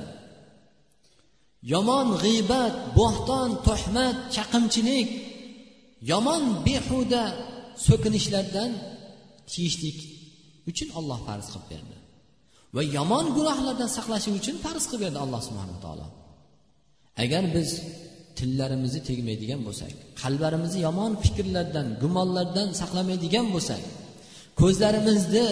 yomon 1.74 2.08
g'iybat 2.24 2.76
bo'xton 2.98 3.50
tuhmat 3.68 4.18
chaqimchilik. 4.36 5.10
Yomon 6.12 6.44
behuda 6.68 7.24
so'kinishlardan 7.88 8.72
tiyishlik 9.52 9.98
uchun 10.70 10.90
olloh 11.00 11.20
farz 11.28 11.48
qilib 11.54 11.68
berdi. 11.72 11.98
Va 12.76 12.82
yomon 12.98 13.26
gunohlardan 13.38 13.90
saqlashlik 13.98 14.36
uchun 14.42 14.56
farz 14.66 14.84
qilib 14.90 15.02
berdi 15.06 15.20
alloh 15.26 15.42
subhana 15.48 15.76
taolo. 15.84 16.08
Agar 17.24 17.44
biz 17.56 17.70
tillarimizni 18.38 19.02
tegmaydigan 19.10 19.62
bo'lsak 19.68 19.94
qalblarimizni 20.22 20.80
yomon 20.88 21.12
fikrlardan 21.24 21.88
gumonlardan 22.04 22.70
saqlamaydigan 22.82 23.48
bo'lsak 23.56 23.82
ko'zlarimizni 24.62 25.48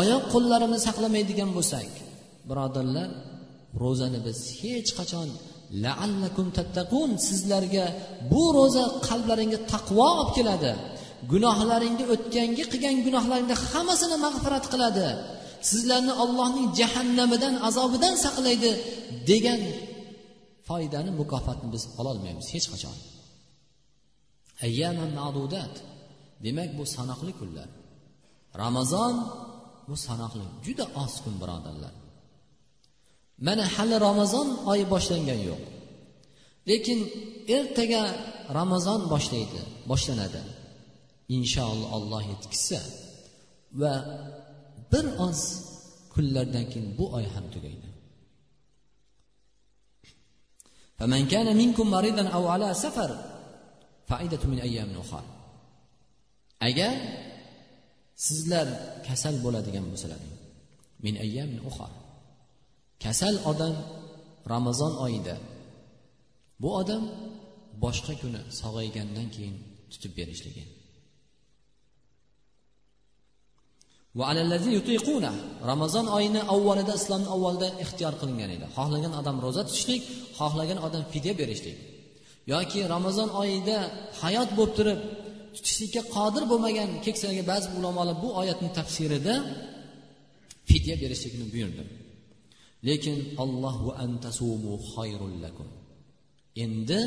oyoq 0.00 0.22
qo'llarimizni 0.34 0.82
saqlamaydigan 0.88 1.50
bo'lsak 1.56 1.88
birodarlar 2.48 3.08
ro'zani 3.82 4.18
biz 4.26 4.38
hech 4.60 4.90
qachon 4.98 5.28
laallakum 5.84 6.46
tattaqun 6.58 7.10
sizlarga 7.28 7.86
bu 8.32 8.44
ro'za 8.58 8.84
qalblaringga 9.08 9.58
taqvo 9.72 10.02
olib 10.12 10.30
keladi. 10.38 10.72
Gunohlaringni 11.32 12.04
o'tgangi 12.14 12.64
qilgan 12.72 12.96
gunohlaringni 13.06 13.56
hammasini 13.70 14.16
mag'firat 14.26 14.66
qiladi. 14.72 15.08
Sizlarni 15.70 16.12
ollohning 16.22 16.66
jahannamidan 16.80 17.54
azobidan 17.68 18.14
saqlaydi 18.24 18.72
degan 19.30 19.60
foydani 20.68 21.10
mukofotni 21.20 21.68
biz 21.74 21.82
ololmaymiz 22.00 22.46
hech 22.54 22.66
qachon. 22.72 22.96
Demak 26.44 26.70
bu 26.78 26.84
sanoqli 26.96 27.32
kunlar. 27.40 27.68
Ramazon 28.62 29.14
bu 29.88 29.96
sanoqli 30.06 30.46
juda 30.66 30.86
oz 31.02 31.14
kun 31.24 31.34
birodarlar. 31.42 31.94
mana 33.47 33.63
hali 33.75 33.95
ramazon 34.07 34.47
oyi 34.71 34.85
boshlangan 34.93 35.39
yo'q 35.49 35.61
lekin 36.69 36.99
ertaga 37.57 38.01
ramazon 38.59 39.01
boshlaydi 39.13 39.61
boshlanadi 39.91 40.41
inshaalloh 41.35 41.89
olloh 41.97 42.21
yetkazsa 42.31 42.79
va 43.81 43.93
bir 44.91 45.05
oz 45.27 45.39
kunlardan 46.13 46.65
keyin 46.71 46.87
bu 46.97 47.05
oy 47.17 47.25
ham 47.35 47.47
tugaydi 47.55 47.89
فمن 51.01 51.21
كان 51.33 51.47
منكم 51.61 51.85
مريضا 51.97 52.23
أو 52.37 52.43
على 52.53 52.69
سفر 52.73 53.09
فعيدة 54.09 54.43
من 54.51 54.59
أيام 54.59 54.89
أخرى 55.03 55.23
agar 56.69 56.93
sizlar 58.25 58.67
kasal 59.07 59.35
bo'ladigan 59.45 59.85
bo'lsalaring 59.91 60.33
min 61.05 61.15
ayyamin 61.25 61.59
uxar 61.69 61.91
kasal 63.04 63.34
odam 63.50 63.74
ramazon 64.52 64.92
oyida. 65.04 65.36
Bu 66.62 66.68
odam 66.80 67.02
boshqa 67.84 68.14
kuni 68.22 68.40
sog'aygandan 68.60 69.28
keyin 69.34 69.56
tutib 69.92 70.12
berishligi. 70.18 70.64
Ramazon 75.70 76.06
oyini 76.16 76.42
avvalida 76.54 76.94
islomni 77.00 77.28
avvalida 77.34 77.68
ixtiyor 77.84 78.14
qilingan 78.20 78.50
edi. 78.56 78.66
Xohlagan 78.76 79.12
odam 79.20 79.36
ro'za 79.44 79.62
tutishlik 79.68 80.02
xohlagan 80.38 80.78
odam 80.86 81.02
fidya 81.12 81.34
berishlik. 81.40 81.76
Yoki 82.52 82.80
ramazon 82.94 83.30
oyida 83.42 83.76
hayot 84.22 84.50
bo'lib 84.58 84.74
turib 84.78 84.98
tutishlikka 85.56 86.02
qodir 86.16 86.44
bo'lmagan 86.50 86.88
keksalarga 87.04 87.44
ba'zi 87.52 87.66
ulamolar 87.78 88.16
bu 88.24 88.28
oyatni 88.40 88.68
tafsirida 88.78 89.34
fidya 90.70 90.94
berishlikni 91.02 91.44
buyurdi. 91.52 91.82
Lekin 92.88 93.16
alloh 93.42 93.76
endi 96.64 97.00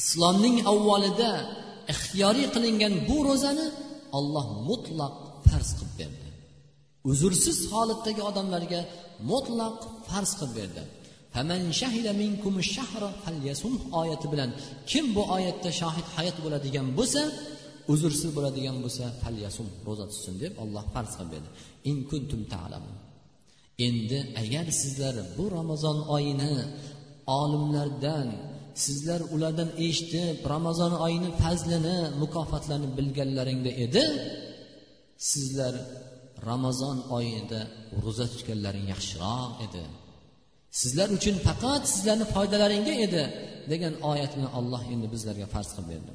islomning 0.00 0.56
avvalida 0.72 1.30
ixtiyoriy 1.92 2.46
qilingan 2.54 2.94
bu 3.08 3.16
ro'zani 3.28 3.66
olloh 4.18 4.46
mutlaq 4.68 5.14
farz 5.46 5.70
qilib 5.78 5.94
berdi. 6.00 6.28
Uzrsiz 7.10 7.58
holatdagi 7.72 8.22
odamlarga 8.30 8.80
mutlaq 9.30 9.76
farz 10.08 10.30
qilib 10.38 10.54
berdi. 10.60 10.82
Oyati 14.00 14.26
bilan 14.32 14.50
kim 14.90 15.04
bu 15.16 15.22
oyatda 15.36 15.70
shohid 15.80 16.06
hayot 16.16 16.36
bo'ladigan 16.44 16.86
bo'lsa 16.98 17.22
uzrsiz 17.92 18.30
bo'ladigan 18.36 18.76
bo'lsa 18.84 19.04
falyasum 19.22 19.68
ro'za 19.86 20.04
tutsin 20.10 20.34
deb 20.42 20.52
olloh 20.62 20.84
farz 20.94 21.12
qilib 21.16 21.30
berdi. 21.34 21.48
In 21.90 21.96
kuntum 22.10 22.40
ta'lamun. 22.54 22.96
Endi 23.78 24.18
agar 24.42 24.66
sizlar 24.82 25.14
bu 25.36 25.44
ramazon 25.50 25.98
oyini 26.16 26.54
olimlardan 27.26 28.28
sizlar 28.74 29.20
ulardan 29.34 29.70
eshitib 29.86 30.36
ramazon 30.54 30.92
oyini 31.06 31.30
fazlini 31.42 31.96
mukofotlarini 32.22 32.88
bilganlaringda 32.98 33.70
edi 33.84 34.04
sizlar 35.32 35.74
ramazon 36.50 36.98
oyida 37.16 37.60
ro'za 38.04 38.26
tutganlaring 38.32 38.86
yaxshiroq 38.94 39.52
edi. 39.66 39.82
Sizlar 40.80 41.08
uchun 41.16 41.36
faqat 41.48 41.82
sizlarni 41.94 42.26
foydalaringga 42.34 42.94
edi 43.06 43.22
degan 43.72 43.94
oyatni 44.10 44.46
olloh 44.58 44.82
endi 44.92 45.06
bizlarga 45.14 45.46
farz 45.54 45.68
qilib 45.74 45.88
berdi. 45.92 46.12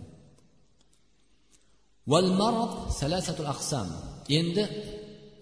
Endi 4.40 4.64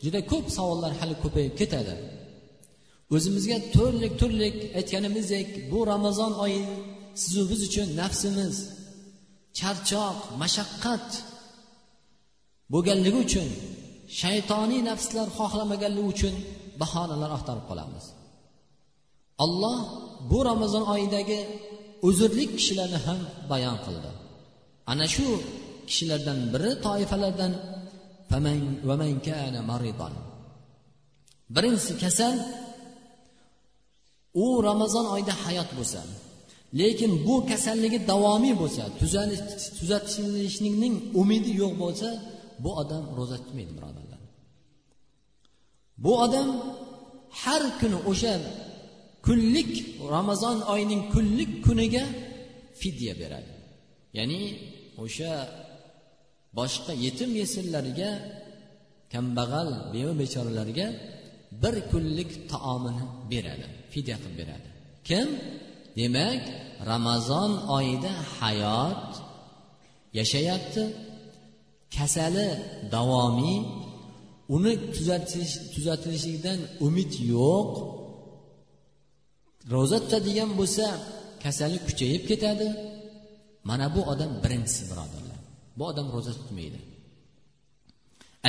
juda 0.03 0.19
ko'p 0.31 0.45
savollar 0.57 0.91
hali 0.99 1.15
ko'payib 1.23 1.53
ketadi. 1.61 1.95
O'zimizga 3.15 3.57
turlik 3.75 4.13
turlik 4.21 4.55
aytganimizdek 4.79 5.49
bu 5.71 5.79
ramazon 5.91 6.33
oyi 6.45 6.61
sizu 7.21 7.41
biz 7.51 7.59
uchun 7.67 7.87
nafsimiz 8.01 8.55
charchoq 9.59 10.19
mashaqqat 10.41 11.07
bo'lganligi 12.73 13.19
uchun 13.25 13.47
shaytoniy 14.21 14.81
nafslar 14.89 15.27
xohlamaganligi 15.37 16.07
uchun 16.13 16.35
bahonalar 16.81 17.29
axtarib 17.37 17.65
qolamiz. 17.69 18.05
Alloh 19.45 19.79
bu 20.31 20.39
ramazon 20.49 20.83
oyidagi 20.93 21.39
uzrlik 22.07 22.49
kishilarni 22.57 22.99
ham 23.05 23.19
bayon 23.51 23.77
qildi. 23.85 24.11
Ana 24.91 25.05
shu 25.15 25.27
kishilardan 25.89 26.39
biri 26.53 26.71
toifalardan 26.85 27.51
birinchisi 31.55 31.93
kasal 32.03 32.35
u 34.43 34.45
ramazon 34.67 35.05
oyida 35.13 35.33
hayot 35.45 35.69
bo'lsa 35.77 36.01
lekin 36.79 37.11
bu 37.27 37.35
kasalligi 37.49 37.99
davomiy 38.11 38.55
bo'lsa 38.61 38.83
tuzatilishlikning 39.79 40.95
umidi 41.21 41.51
yo'q 41.61 41.73
bo'lsa 41.83 42.09
bu 42.63 42.69
odam 42.81 43.03
ro'za 43.17 43.37
tutmaydi 43.43 43.73
birodarlar. 43.77 44.21
Bu 46.03 46.11
odam 46.25 46.47
har 47.41 47.63
kuni 47.79 47.97
o'sha 48.11 48.33
kunlik 49.25 49.71
ramazon 50.15 50.57
oyining 50.73 51.01
kunlik 51.13 51.51
kuniga 51.65 52.03
fidya 52.81 53.13
beradi. 53.21 53.53
Ya'ni 54.17 54.41
o'sha 55.03 55.31
boshqa 56.57 56.91
yetim 57.05 57.31
yesirlarga 57.41 58.11
kambag'al 59.13 59.69
beva 59.93 60.13
bechoralarga 60.21 60.87
bir 61.61 61.75
kunlik 61.91 62.31
taomini 62.51 63.05
beradi 63.31 63.67
fidya 63.93 64.15
qilib 64.21 64.35
beradi. 64.41 64.67
Kim? 65.07 65.27
Demak 65.97 66.43
ramazon 66.91 67.51
oyida 67.77 68.11
hayot 68.37 69.07
yashayapti. 70.19 70.83
Kasali 71.95 72.49
davomiy 72.95 73.59
uni 74.55 74.73
tuzatish 74.95 75.53
tuzatilishidan 75.73 76.59
umid 76.87 77.11
yo'q. 77.33 77.71
Ro'za 79.73 79.97
tutadigan 80.03 80.51
bo'lsa 80.59 80.85
kasali 81.43 81.77
kuchayib 81.87 82.23
ketadi. 82.29 82.67
Mana 83.69 83.85
bu 83.95 84.01
odam 84.11 84.31
birinchisi 84.43 84.83
birodarlar. 84.91 85.26
Bu 85.77 85.83
odam 85.91 86.07
ro'za 86.15 86.33
tutmaydi. 86.39 86.79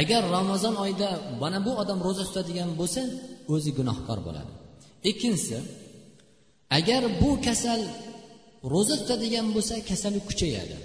Agar 0.01 0.23
ramazon 0.37 0.75
oyida 0.85 1.09
mana 1.43 1.59
bu 1.67 1.73
odam 1.83 1.99
ro'za 2.07 2.25
tutadigan 2.29 2.71
bo'lsa 2.81 3.01
o'zi 3.55 3.71
gunohkor 3.79 4.19
bo'ladi. 4.27 4.53
Ikkinchisi 5.11 5.59
agar 6.79 7.03
bu 7.21 7.31
kasal 7.47 7.81
ro'za 8.73 8.95
tutadigan 9.01 9.47
bo'lsa 9.55 9.75
kasali 9.91 10.21
kuchayadi. 10.29 10.77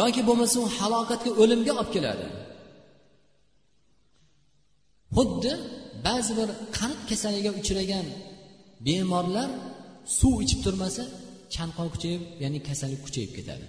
Yoki 0.00 0.22
bo'lmasa 0.28 0.56
u 0.64 0.66
halokatga 0.78 1.30
o'limga 1.42 1.72
olib 1.80 1.90
keladi. 1.96 2.26
Xuddi 5.16 5.52
ba'zi 6.06 6.32
bir 6.38 6.48
qand 6.78 7.00
kasaliga 7.10 7.50
uchragan 7.60 8.06
bemorlar 8.86 9.50
suv 10.18 10.34
ichib 10.44 10.60
turmasa 10.66 11.04
chanqoq 11.54 11.88
kuchayib 11.94 12.22
ya'ni 12.42 12.58
kasallik 12.68 13.00
kuchayib 13.06 13.32
ketadi. 13.38 13.66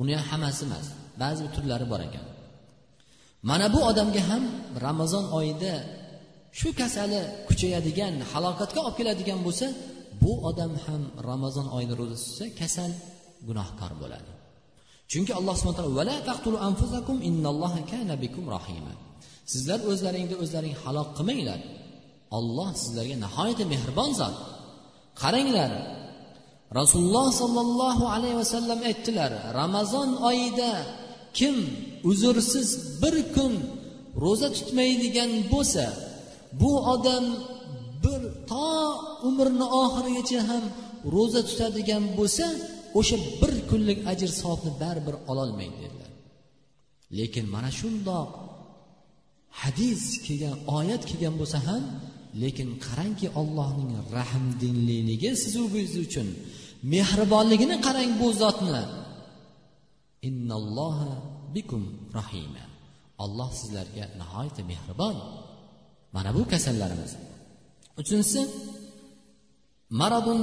Uni 0.00 0.14
ham 0.16 0.26
hammasi 0.30 0.62
emas 0.68 0.86
ba'zi 1.22 1.40
bir 1.44 1.52
turlari 1.56 1.86
bor 1.92 2.00
ekan. 2.08 2.26
Mana 3.48 3.66
bu 3.74 3.80
odamga 3.90 4.22
ham 4.30 4.42
ramazon 4.86 5.24
oyida 5.38 5.72
shu 6.58 6.68
kasali 6.80 7.20
kuchayadigan 7.48 8.14
halokatga 8.32 8.80
olib 8.86 8.96
keladigan 8.98 9.40
bo'lsa 9.46 9.66
bu 10.22 10.32
odam 10.48 10.72
ham 10.84 11.02
ramazon 11.30 11.66
oyida 11.76 11.94
ro'za 12.00 12.16
tutsa 12.22 12.44
kasal 12.60 12.90
gunohkor 13.48 13.92
bo'ladi. 14.02 14.30
Chunki 15.12 15.32
alloh 15.38 15.54
subhana 15.60 15.74
sizlar 19.52 19.80
o'zlaringni 19.90 20.36
o'zlaring 20.42 20.74
halok 20.82 21.08
qilmanglar. 21.18 21.60
Olloh 22.38 22.70
sizlarga 22.82 23.16
nihoyatda 23.24 23.64
mehribon 23.72 24.10
zot. 24.20 24.36
Qaranglar 25.22 25.70
rasululloh 26.74 27.32
sollallohu 27.32 28.04
alayhi 28.14 28.36
vasallam 28.42 28.80
aytdilar 28.90 29.30
ramazon 29.60 30.10
oyida 30.30 30.72
kim 31.38 31.56
uzrsiz 32.10 32.68
bir 33.02 33.16
kun 33.34 33.52
ro'za 34.24 34.48
tutmaydigan 34.56 35.30
bo'lsa 35.52 35.84
bu 36.60 36.72
odam 36.94 37.24
bir 38.04 38.20
to 38.50 38.68
umrini 39.28 39.66
oxirigacha 39.82 40.40
ham 40.50 40.64
ro'za 41.14 41.40
tutadigan 41.48 42.04
bo'lsa 42.18 42.46
o'sha 42.98 43.16
bir 43.40 43.54
kunlik 43.70 43.98
ajr 44.12 44.30
savobni 44.40 44.72
baribir 44.82 45.16
ololmaydi 45.30 45.76
dedilar. 45.84 46.10
Lekin 47.18 47.46
mana 47.54 47.70
shundoq 47.80 48.30
hadis 49.62 50.02
kelgan 50.26 50.56
oyat 50.78 51.02
kelgan 51.10 51.34
bo'lsa 51.40 51.58
ham 51.68 51.84
lekin 52.42 52.68
qarangki 52.86 53.28
ollohning 53.40 53.92
rahmdinliligi 54.18 55.30
sizu 55.42 55.62
biz 55.74 55.92
uchun 56.04 56.28
mehribonligini 56.82 57.76
qarang 57.86 58.12
bu 58.20 58.28
zotni. 58.42 58.82
Innalloha 60.28 61.10
bikum 61.54 61.82
rahima. 62.18 62.64
Alloh 63.24 63.50
sizlarga 63.60 64.04
nihoyatda 64.20 64.62
mehribon. 64.72 65.16
Mana 66.14 66.30
bu 66.36 66.42
kasallarimiz. 66.52 67.12
Uchinchisi 68.00 68.40
maradun 70.00 70.40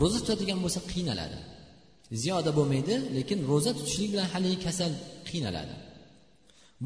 ro'za 0.00 0.18
tutadigan 0.22 0.58
bo'lsa 0.64 0.80
qiynaladi. 0.92 1.38
Ziyoda 2.22 2.50
bo'lmaydi 2.58 2.94
lekin 3.16 3.38
ro'za 3.50 3.72
tutishlik 3.78 4.08
bilan 4.12 4.28
haligi 4.32 4.58
kasal 4.66 4.92
qiynaladi. 5.28 5.74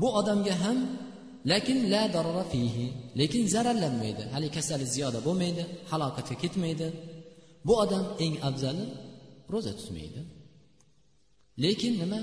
Bu 0.00 0.08
odamga 0.20 0.54
ham 0.64 0.78
lekin 1.50 1.78
la 1.92 2.02
darara 2.14 2.44
fihi. 2.52 2.86
Lekin 3.20 3.44
zararlanmaydi. 3.54 4.22
Hali 4.34 4.48
kasali 4.56 4.86
ziyoda 4.94 5.18
bo'lmaydi 5.26 5.62
halokatga 5.90 6.36
ketmaydi. 6.42 6.86
Bu 7.66 7.72
odam 7.84 8.04
eng 8.24 8.34
afzali 8.48 8.84
ro'za 9.52 9.72
tutmaydi. 9.80 10.20
Lekin 11.64 11.94
nima? 12.02 12.20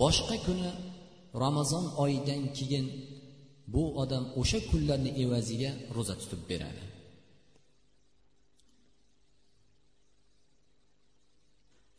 Boshqa 0.00 0.36
kuni 0.46 0.70
ramazon 1.42 1.84
oyidan 2.04 2.42
keyin 2.58 2.86
bu 3.74 3.82
odam 4.02 4.24
o'sha 4.40 4.60
kunlarni 4.70 5.10
evaziga 5.22 5.70
ro'za 5.96 6.14
tutib 6.20 6.42
beradi. 6.50 6.84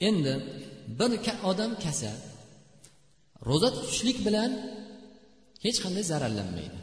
Endi 0.07 0.33
bir 0.99 1.11
odam 1.51 1.71
kasal 1.85 2.17
ro'za 3.49 3.69
tutishlik 3.75 4.17
bilan 4.27 4.51
hech 5.67 5.79
qanday 5.83 6.05
zararlanmaydi. 6.11 6.79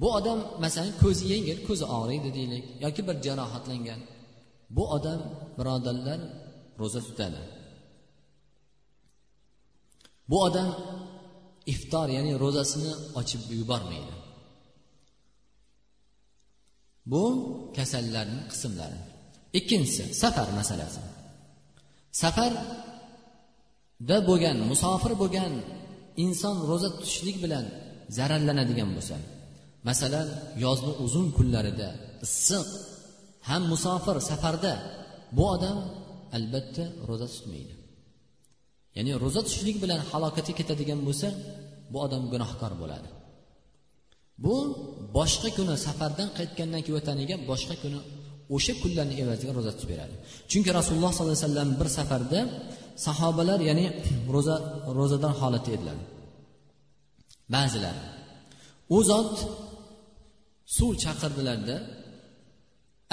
Bu 0.00 0.08
odam 0.18 0.38
masalan 0.64 0.92
ko'zi 1.02 1.24
yengil 1.32 1.58
ko'zi 1.68 1.86
og'riydi 1.98 2.30
deylik 2.38 2.64
yoki 2.84 3.02
bir 3.08 3.16
jarohatlangan. 3.26 4.00
Bu 4.76 4.84
odam 4.96 5.20
birodarlar 5.58 6.20
ro'za 6.80 7.00
tutadi. 7.08 7.40
Bu 10.30 10.36
odam 10.48 10.68
iftor 11.72 12.06
ya'ni 12.16 12.32
ro'zasini 12.42 12.92
ochib 13.20 13.42
yubormaydi. 13.58 14.14
Bu 17.12 17.24
kasallarning 17.76 18.44
qismlari. 18.52 18.98
Ikkinchisi 19.58 20.04
safar 20.22 20.48
masalasi. 20.60 21.00
Safarda 22.22 24.16
bo'lgan 24.28 24.58
musofir 24.70 25.12
bo'lgan 25.22 25.52
inson 26.24 26.56
ro'za 26.70 26.88
tutishlik 26.96 27.36
bilan 27.44 27.64
zararlanadigan 28.16 28.90
bo'lsa 28.96 29.16
masalan 29.88 30.28
yozni 30.64 30.92
uzun 31.04 31.26
kunlarida 31.36 31.88
issiq 32.26 32.68
ham 33.48 33.62
musofir 33.72 34.16
safarda 34.30 34.72
bu 35.36 35.44
odam 35.54 35.78
albatta 36.36 36.84
ro'za 37.08 37.26
tutmaydi. 37.34 37.74
Ya'ni 38.96 39.12
ro'za 39.24 39.40
tutishlik 39.46 39.76
bilan 39.84 40.00
halokatga 40.10 40.52
ketadigan 40.60 41.00
bo'lsa 41.08 41.28
bu 41.92 41.98
odam 42.06 42.22
gunohkor 42.32 42.72
bo'ladi. 42.82 43.08
Bu 44.44 44.54
boshqa 45.16 45.48
kuni 45.56 45.74
safardan 45.86 46.28
qaytgandan 46.38 46.80
keyin 46.84 46.96
vataniga 46.98 47.36
boshqa 47.50 47.74
kuni 47.82 47.98
o'sha 48.54 48.72
kunlarni 48.82 49.14
evaziga 49.22 49.52
ro'za 49.58 49.72
tutib 49.76 49.88
beradi. 49.92 50.14
Chunki 50.50 50.70
rasululloh 50.78 51.10
sollallohu 51.14 51.36
alayhi 51.36 51.48
vasallam 51.48 51.70
bir 51.80 51.88
safarda 51.98 52.40
sahobalar 53.06 53.60
ya'ni 53.68 53.86
ro'za 54.34 54.56
ro'zador 54.98 55.32
holatda 55.40 55.70
edilar. 55.76 55.98
Ba'zilar 57.54 57.96
u 58.96 58.98
zot 59.10 59.34
suv 60.76 60.90
chaqirdilarda 61.04 61.76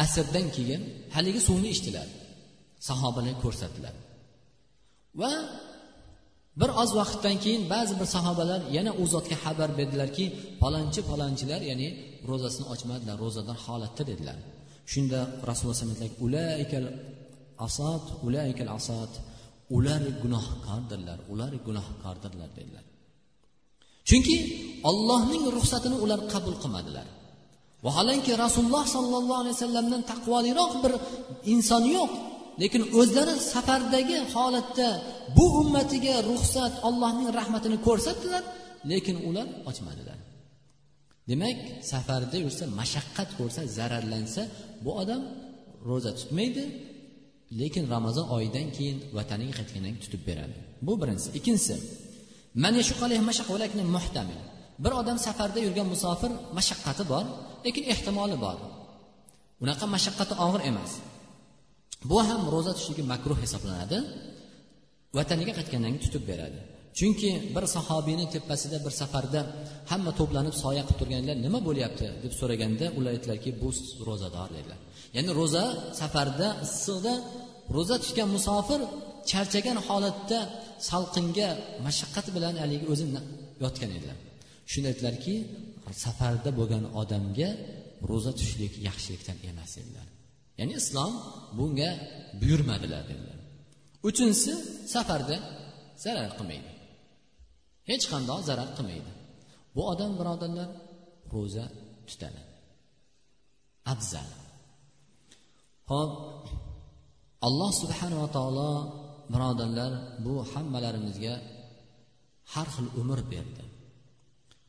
asrdan 0.03 0.47
keyin 0.55 0.81
haligi 1.15 1.41
suvni 1.47 1.69
ichdilar. 1.75 2.07
Sahobalar 2.89 3.35
ko'rsatdilar. 3.43 3.95
Va 5.21 5.33
bir 6.61 6.69
oz 6.81 6.91
vaqtdan 6.99 7.35
keyin 7.43 7.63
ba'zi 7.73 7.93
bir 7.99 8.07
sahobalar 8.15 8.61
yana 8.77 8.91
u 9.01 9.03
zotga 9.13 9.37
xabar 9.43 9.69
berdilarki 9.79 10.25
palonchi 10.61 11.01
palonchilar 11.09 11.61
ya'ni 11.69 11.87
ro'zasini 12.29 12.65
ochmadilar 12.73 13.15
ro'zador 13.23 13.57
holatda 13.65 14.03
dedilar. 14.11 14.37
Shunda 14.91 15.19
rasululloh 15.49 16.09
ulaykal 16.25 16.87
asot 17.65 18.05
ulaykal 18.27 18.71
asot 18.77 19.13
ular 19.77 20.03
gunohkordirlar 20.23 21.19
ular 21.33 21.53
gunohkordirlar 21.67 22.49
dedilar. 22.57 22.85
Chunki 24.09 24.37
ollohning 24.89 25.43
ruxsatini 25.55 25.97
ular 26.03 26.19
qabul 26.33 26.55
qilmadilar. 26.63 27.07
Vaholanki 27.85 28.31
rasululloh 28.43 28.85
sollallohu 28.95 29.39
alayhi 29.43 29.55
vasallamdan 29.57 30.01
taqvoliroq 30.11 30.73
bir 30.83 30.93
inson 31.53 31.83
yo'q 31.97 32.11
lekin 32.61 32.81
o'zlari 32.99 33.33
safardagi 33.53 34.17
holatda 34.33 34.89
bu 35.37 35.45
ummatiga 35.61 36.15
ruxsat 36.29 36.73
allohning 36.87 37.29
rahmatini 37.39 37.77
ko'rsatdilar 37.87 38.43
lekin 38.91 39.15
ular 39.29 39.47
ochmadilar. 39.69 40.16
Demak 41.29 41.57
safarda 41.91 42.37
yursa 42.45 42.63
mashaqqat 42.79 43.29
ko'rsa 43.39 43.61
zararlansa 43.77 44.41
bu 44.83 44.91
odam 45.01 45.21
ro'za 45.89 46.11
tutmaydi 46.19 46.63
lekin 47.59 47.83
ramazon 47.93 48.27
oyidan 48.35 48.67
keyin 48.75 48.97
vataniga 49.17 49.53
qaytgandan 49.59 49.91
keyin 49.93 50.03
tutib 50.05 50.21
beradi. 50.29 50.57
Bu 50.87 50.93
birinchisi. 51.01 51.29
Ikkinchisi 51.39 51.75
bir 54.83 54.91
odam 55.01 55.17
safarda 55.25 55.59
yurgan 55.65 55.87
musofir 55.93 56.31
mashaqqati 56.57 57.03
bor 57.11 57.25
lekin 57.65 57.83
ehtimoli 57.93 58.37
bor. 58.45 58.57
Unaqa 59.63 59.85
mashaqqati 59.95 60.33
og'ir 60.45 60.61
emas. 60.71 60.91
Bu 62.09 62.17
ham 62.27 62.41
ro'za 62.53 62.71
tutishligi 62.75 63.03
makruh 63.13 63.37
hisoblanadi. 63.45 63.97
Vataniga 65.17 65.53
qaytgandan 65.59 65.91
keyin 65.93 66.03
tutib 66.05 66.23
beradi. 66.31 66.59
Chunki 66.97 67.31
bir 67.55 67.65
sahobiyni 67.75 68.25
tepasida 68.35 68.77
bir 68.85 68.93
safarda 69.01 69.41
hamma 69.91 70.11
to'planib 70.19 70.55
soya 70.63 70.83
qilib 70.87 70.99
turganlar 71.01 71.35
nima 71.45 71.59
bo'lyapti 71.67 72.05
deb 72.23 72.33
so'raganda 72.39 72.85
ular 72.97 73.11
aytdilarki 73.15 73.49
bu 73.61 73.69
ro'zador 74.07 74.49
dedilar. 74.57 74.79
Ya'ni 75.15 75.31
ro'za 75.39 75.63
safarda 76.01 76.47
issiqda 76.65 77.13
ro'za 77.75 77.95
tutgan 78.03 78.29
musofir 78.35 78.79
charchagan 79.31 79.77
holatda 79.87 80.39
salqinga 80.89 81.49
mashaqqat 81.85 82.27
bilan 82.35 82.53
haligi 82.63 82.85
o'zi 82.93 83.05
yotgan 83.63 83.91
edilar. 83.97 84.17
Shunda 84.71 84.87
aytdilarki 84.91 85.35
safarda 86.05 86.49
bo'lgan 86.59 86.83
odamga 87.01 87.49
ro'za 88.09 88.31
tutishlik 88.37 88.73
yaxshilikdan 88.87 89.37
emas 89.49 89.71
dedilar. 89.77 90.07
Ya'ni 90.59 90.73
islom 90.81 91.13
bunga 91.57 91.89
buyurmadilar 92.41 93.03
dedilar. 93.11 93.37
Uchinchisi 94.09 94.53
safarda 94.95 95.35
zarar 96.05 96.29
qilmaydi. 96.37 96.76
Hech 97.89 98.05
qandoq 98.11 98.41
zarar 98.49 98.69
qilmaydi. 98.77 99.11
Bu 99.75 99.81
odam 99.91 100.11
birodarlar 100.19 100.69
ro'za 101.33 101.65
tutadi. 102.09 102.41
Afzal. 103.93 104.29
Ho'p 105.91 106.13
alloh 107.47 107.71
subhanava 107.81 108.27
taolo 108.37 108.71
birodarlar 109.33 109.91
bu 110.25 110.33
hammalarimizga 110.51 111.35
har 112.53 112.67
xil 112.75 112.87
umr 113.01 113.19
berdi. 113.33 113.63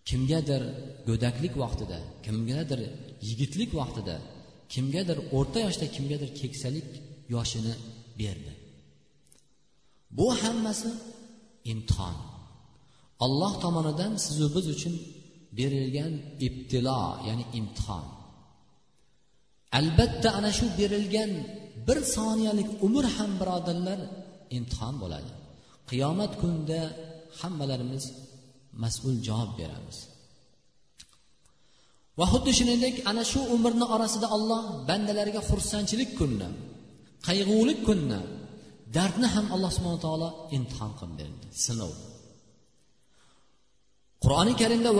Kimgadir 0.09 0.63
go'daklik 1.09 1.55
vaqtida 1.63 1.99
kimgadir 2.27 2.81
yigitlik 3.29 3.71
vaqtida 3.81 4.17
kimgadir 4.73 5.19
o'rta 5.37 5.59
yoshda 5.67 5.87
kimgadir 5.97 6.31
keksalik 6.41 6.89
yoshini 7.35 7.75
berdi. 8.21 8.53
Bu 10.19 10.27
hammasi 10.43 10.91
imtihon. 11.73 12.17
Alloh 13.25 13.53
tomonidan 13.65 14.13
sizu 14.25 14.47
biz 14.57 14.67
uchun 14.75 14.95
berilgan 15.59 16.13
ibtilo 16.47 17.03
ya'ni 17.29 17.45
imtihon. 17.59 18.07
Albatta 19.79 20.29
ana 20.39 20.51
shu 20.59 20.67
berilgan 20.81 21.31
bir 21.87 21.99
soniyalik 22.17 22.69
umr 22.87 23.05
ham 23.17 23.31
birodarlar 23.41 24.01
imtihon 24.57 24.95
bo'ladi. 25.03 25.31
Qiyomat 25.91 26.33
kunida 26.41 26.81
hammalarimiz 27.41 28.05
mas'ul 28.83 29.17
javob 29.29 29.53
beramiz. 29.61 29.99
Va 32.19 32.27
xuddi 32.33 32.53
shuningdek 32.59 32.95
ana 33.11 33.25
shu 33.33 33.41
umrni 33.55 33.87
orasida 33.95 34.27
olloh 34.37 34.63
bandalariga 34.89 35.43
xursandchilik 35.51 36.11
kunni 36.21 36.49
qayg'ulik 37.27 37.81
kunni 37.89 38.21
dardni 38.97 39.29
ham 39.35 39.47
alloh 39.55 39.71
subhana 39.77 40.01
taolo 40.07 40.29
imtihon 40.57 40.93
qilib 40.99 41.15
berdi 41.21 41.47
sinov. 41.67 41.95
Qur'oni 44.25 44.53
karimda 44.61 44.91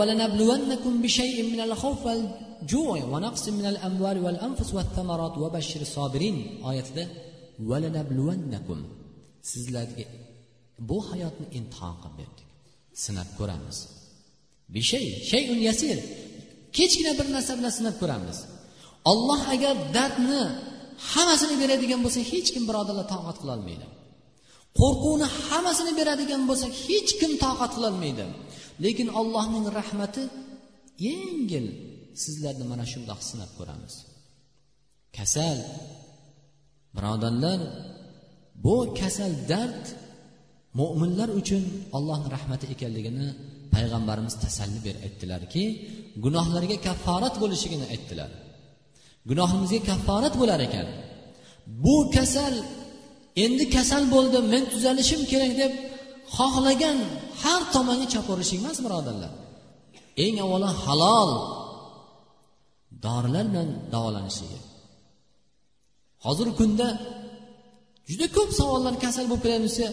oyatida 6.69 7.05
sizlarga 9.51 10.05
bu 10.89 10.99
hayotni 11.11 11.47
imtihon 11.59 11.95
qilib 12.03 12.15
berdik. 12.21 12.49
Sinab 13.05 13.31
ko'ramiz. 13.39 13.79
Bishay 14.75 15.07
shayun 15.31 15.61
yasir. 15.69 15.99
Kechgina 16.77 17.13
bir 17.19 17.27
narsa 17.35 17.53
bilan 17.59 17.73
sinab 17.79 17.97
ko'ramiz. 18.03 18.39
Olloh 19.13 19.41
agar 19.55 19.75
dardni 19.97 20.43
hammasini 21.13 21.57
beradigan 21.63 22.01
bo'lsa 22.05 22.21
hech 22.33 22.49
kim 22.55 22.65
birodarlar 22.69 23.07
toqat 23.15 23.37
qilolmaydi 23.43 23.87
qo'rquvni 24.81 25.27
hammasini 25.49 25.93
beradigan 26.01 26.43
bo'lsak 26.51 26.73
hech 26.87 27.11
kim 27.21 27.33
toqat 27.45 27.71
qilolmaydi 27.77 28.25
lekin 28.85 29.09
allohning 29.21 29.67
rahmati 29.79 30.23
yengil. 31.07 31.67
Sizlarni 32.23 32.65
mana 32.73 32.85
shundoq 32.93 33.21
sinab 33.31 33.51
ko'ramiz. 33.59 33.95
Kasal. 35.17 35.59
Birodarlar 36.97 37.61
bu 38.65 38.77
kasal 39.01 39.33
dard 39.51 39.85
mo'minlar 40.81 41.29
uchun 41.41 41.63
allohni 41.97 42.29
rahmati 42.37 42.67
ekanligini 42.75 43.29
payg'ambarimiz 43.75 44.35
tasalli 44.45 44.81
berib 44.87 45.03
aytdilarki 45.07 45.65
gunohlarga 46.25 46.77
kafforat 46.87 47.35
bo'lishligini 47.43 47.87
aytdilar. 47.95 48.31
Gunohimizga 49.31 49.81
kafforat 49.91 50.35
bo'lar 50.41 50.61
ekan. 50.69 50.87
Bu 51.85 51.97
kasal 52.17 52.55
endi 53.45 53.65
kasal 53.77 54.03
bo'ldim 54.15 54.45
men 54.55 54.65
tuzalishim 54.73 55.21
kerak 55.33 55.53
deb 55.63 55.73
xohlagan 56.37 56.99
har 57.43 57.63
tomonga 57.75 58.07
chopaverishlik 58.15 58.61
emas 58.63 58.79
birodarlar. 58.85 59.33
Eng 60.25 60.37
avvalo 60.45 60.69
halol 60.85 61.31
dorilar 63.05 63.47
bilan 63.53 63.69
davolanishligi 63.93 64.59
hozirgi 66.25 66.55
kunda 66.61 66.89
juda 68.11 68.27
ko'p 68.37 68.51
savollar 68.61 68.95
kasal 69.05 69.25
bo'lib 69.31 69.45
desa 69.67 69.87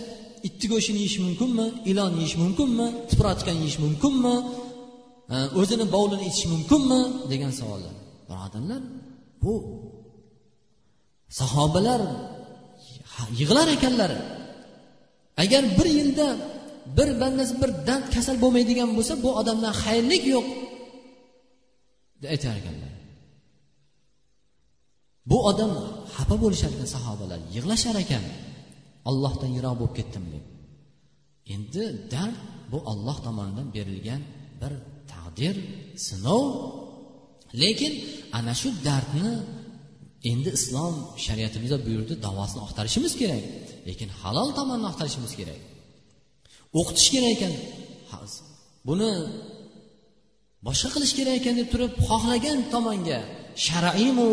itni 0.48 0.66
go'shtini 0.74 1.00
yeyish 1.04 1.18
mumkinmi 1.26 1.66
ilon 1.92 2.12
yeyish 2.22 2.36
mumkinmi 2.44 2.88
tipratikan 3.10 3.58
yeyish 3.64 3.78
mumkinmi 3.86 4.36
o'zini 5.60 5.86
bovlini 5.96 6.26
ichish 6.32 6.48
mumkinmi 6.54 7.02
degan 7.32 7.52
savollar. 7.60 7.94
Birodarlar 8.30 8.82
bu 9.42 9.54
sahobalar 11.40 12.02
yig'lar 13.40 13.68
ekanlar. 13.78 14.12
Agar 15.44 15.64
bir 15.78 15.88
yilda 15.98 16.28
bir 16.98 17.10
bandasi 17.22 17.54
bir 17.62 17.72
dard 17.88 18.06
kasal 18.16 18.36
bo'lmaydigan 18.44 18.90
bo'lsa 18.98 19.14
bu 19.24 19.30
odamdan 19.40 19.74
xayrlik 19.84 20.24
yo'q 20.34 20.46
deb 22.22 22.30
aytar 22.36 22.56
ekanlar. 22.62 22.94
Bu 25.32 25.38
odam 25.50 25.72
xafa 26.16 26.36
bo'lishar 26.44 26.72
ekan 26.76 26.90
sahobalar 26.96 27.40
yig'lashar 27.56 27.96
ekan. 28.04 28.24
Ollohdan 29.10 29.52
yiroq 29.58 29.76
bo'lib 29.80 29.94
ketdim 30.00 30.26
deb. 30.34 30.46
Endi 31.54 31.84
dard 32.14 32.38
bu 32.72 32.78
olloh 32.92 33.18
tomonidan 33.26 33.68
berilgan 33.76 34.22
bir 34.62 34.74
taqdir 35.12 35.56
sinov. 36.08 36.46
Lekin 37.62 37.94
ana 38.38 38.54
shu 38.62 38.70
dardni 38.88 39.30
endi 40.32 40.50
islom 40.58 40.96
shariatimizda 41.26 41.78
buyurdi 41.88 42.14
davosini 42.26 42.62
oqtarishimiz 42.66 43.14
kerak. 43.22 43.44
Lekin 43.88 44.10
halol 44.22 44.50
tomonni 44.58 44.86
axtarishimiz 44.92 45.34
kerak. 45.40 45.62
O'qitish 46.80 47.10
kerak 47.14 47.32
ekan. 47.38 47.54
Buni 48.88 49.12
boshqa 50.68 50.90
qilish 50.96 51.14
kerak 51.18 51.36
ekan 51.42 51.56
deb 51.60 51.68
turib 51.74 51.92
xohlagan 52.08 52.60
tomonga 52.74 53.20
shar'iymi 53.68 54.28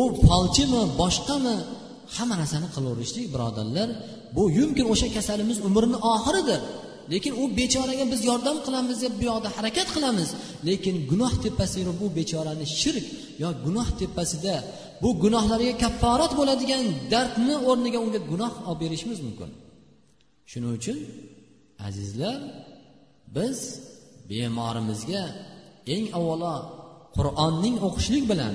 u 0.00 0.02
folchimi 0.26 0.82
boshqami 1.00 1.54
hamma 2.16 2.34
narsani 2.42 2.68
qilaverishlik 2.74 3.26
birodarlar. 3.34 3.88
Bu 4.36 4.42
yumkin 4.58 4.86
o'sha 4.92 5.08
kasalimiz 5.16 5.58
umrini 5.68 5.98
oxiridir. 6.14 6.60
Lekin 7.12 7.32
u 7.42 7.44
bechoraga 7.58 8.04
biz 8.12 8.20
yordam 8.30 8.56
qilamiz 8.66 8.98
deb 9.04 9.14
bu 9.20 9.24
yoqda 9.30 9.48
harakat 9.56 9.88
qilamiz. 9.96 10.28
Lekin 10.68 10.96
gunoh 11.10 11.32
tepasida 11.44 11.92
bu 12.00 12.06
bechorani 12.18 12.66
shirk 12.80 13.06
yo 13.42 13.48
gunoh 13.64 13.88
tepasida 14.00 14.54
bu 15.02 15.08
gunohlarga 15.22 15.74
kafforat 15.84 16.32
bo'ladigan 16.38 16.82
dardni 17.12 17.54
o'rniga 17.70 17.98
unga 18.06 18.20
gunoh 18.30 18.52
olib 18.68 18.80
berishimiz 18.82 19.18
mumkin. 19.26 19.50
Shuning 20.50 20.72
uchun 20.78 20.98
azizlar 21.86 22.38
biz 23.36 23.58
bemorimizga 24.30 25.24
eng 25.94 26.04
avvalo 26.18 26.56
qur'onning 27.16 27.76
o'qishlik 27.86 28.24
bilan 28.32 28.54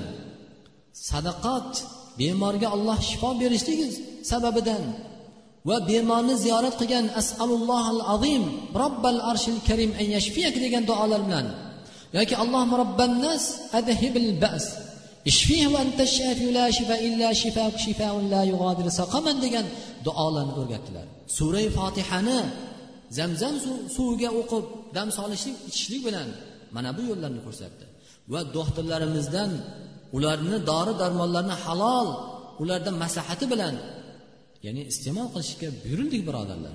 sadaqat 1.10 1.70
bemorga 2.18 2.68
alloh 2.76 2.98
shifo 3.10 3.30
berishligi 3.42 3.86
sababidan 4.30 4.82
va 5.68 5.76
bemorni 5.88 6.34
ziyorat 6.44 6.74
qilgan 6.80 7.06
asalulloh 7.20 7.84
al 7.94 8.02
azim 8.14 8.44
robbal 8.82 9.18
arshil 9.30 9.58
karim 9.68 9.90
an 10.00 10.06
yashfiyak 10.16 10.54
degan 10.64 10.82
duolar 10.90 11.20
bilan 11.26 11.46
yoki 12.16 12.34
alloh 12.42 12.66
robbannas 12.82 13.42
adhibil 13.78 14.30
bas 14.42 14.64
ishfih 15.30 15.64
va 15.72 15.78
anta 15.84 16.04
shafi 16.16 16.46
la 16.56 16.66
shifa 16.76 16.96
illa 17.08 17.28
shifauk 17.42 17.76
shifaun 17.84 18.24
la 18.34 18.42
yughadiru 18.52 18.90
saqaman 19.00 19.36
degan 19.44 19.66
duolarni 20.06 20.52
o'rgatdilar. 20.60 21.06
Surai 21.36 21.66
fotihani 21.76 22.38
zamzam 23.18 23.54
suviga 23.96 24.30
o'qib 24.40 24.64
dam 24.96 25.08
solishlik 25.18 25.56
ichishlik 25.68 26.02
bilan 26.08 26.28
mana 26.74 26.90
bu 26.96 27.02
yo'llarni 27.10 27.40
ko'rsatdi. 27.46 27.84
Va 28.32 28.40
doktorlarimizdan 28.56 29.50
ularni 30.16 30.58
dori 30.70 30.92
darmonlarni 31.02 31.56
halol 31.64 32.08
ulardan 32.62 32.96
maslahati 33.02 33.46
bilan 33.52 33.74
ya'ni 34.66 34.82
iste'mol 34.90 35.28
qilishga 35.34 35.68
buyurildik 35.82 36.22
birodarlar 36.28 36.74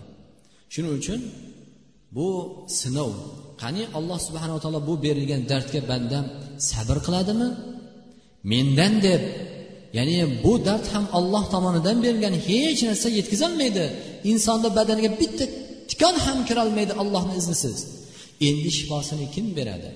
shuning 0.73 0.93
uchun 0.99 1.19
bu 2.15 2.27
sinov 2.79 3.11
qani 3.61 3.83
alloh 3.97 4.19
subhanava 4.27 4.59
taolo 4.63 4.79
bu 4.89 4.93
berilgan 5.05 5.41
dardga 5.51 5.79
bandam 5.91 6.25
sabr 6.71 6.97
qiladimi? 7.05 7.49
Mendan 8.51 8.93
deb 9.07 9.21
ya'ni 9.97 10.17
bu 10.43 10.53
dard 10.67 10.85
ham 10.93 11.05
olloh 11.17 11.43
tomonidan 11.53 11.97
berilgan 12.05 12.35
hech 12.47 12.81
narsa 12.87 13.07
yetkazolmaydi. 13.19 13.85
Insonni 14.31 14.69
badaniga 14.77 15.11
bitta 15.21 15.45
tikon 15.91 16.15
ham 16.25 16.37
kirolmaydi 16.49 16.93
ollohni 17.01 17.33
iznisiz. 17.41 17.77
Endi 18.47 18.69
shifosini 18.77 19.25
kim 19.35 19.47
beradi? 19.57 19.89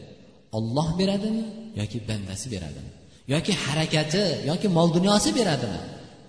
Olloh 0.58 0.89
beradimi 1.00 1.43
yoki 1.80 1.98
bandasi 2.10 2.48
beradimi? 2.54 2.91
Yoki 3.34 3.54
harakati 3.63 4.24
yoki 4.50 4.67
mol 4.78 4.89
dunyosi 4.98 5.30
beradimi? 5.39 5.82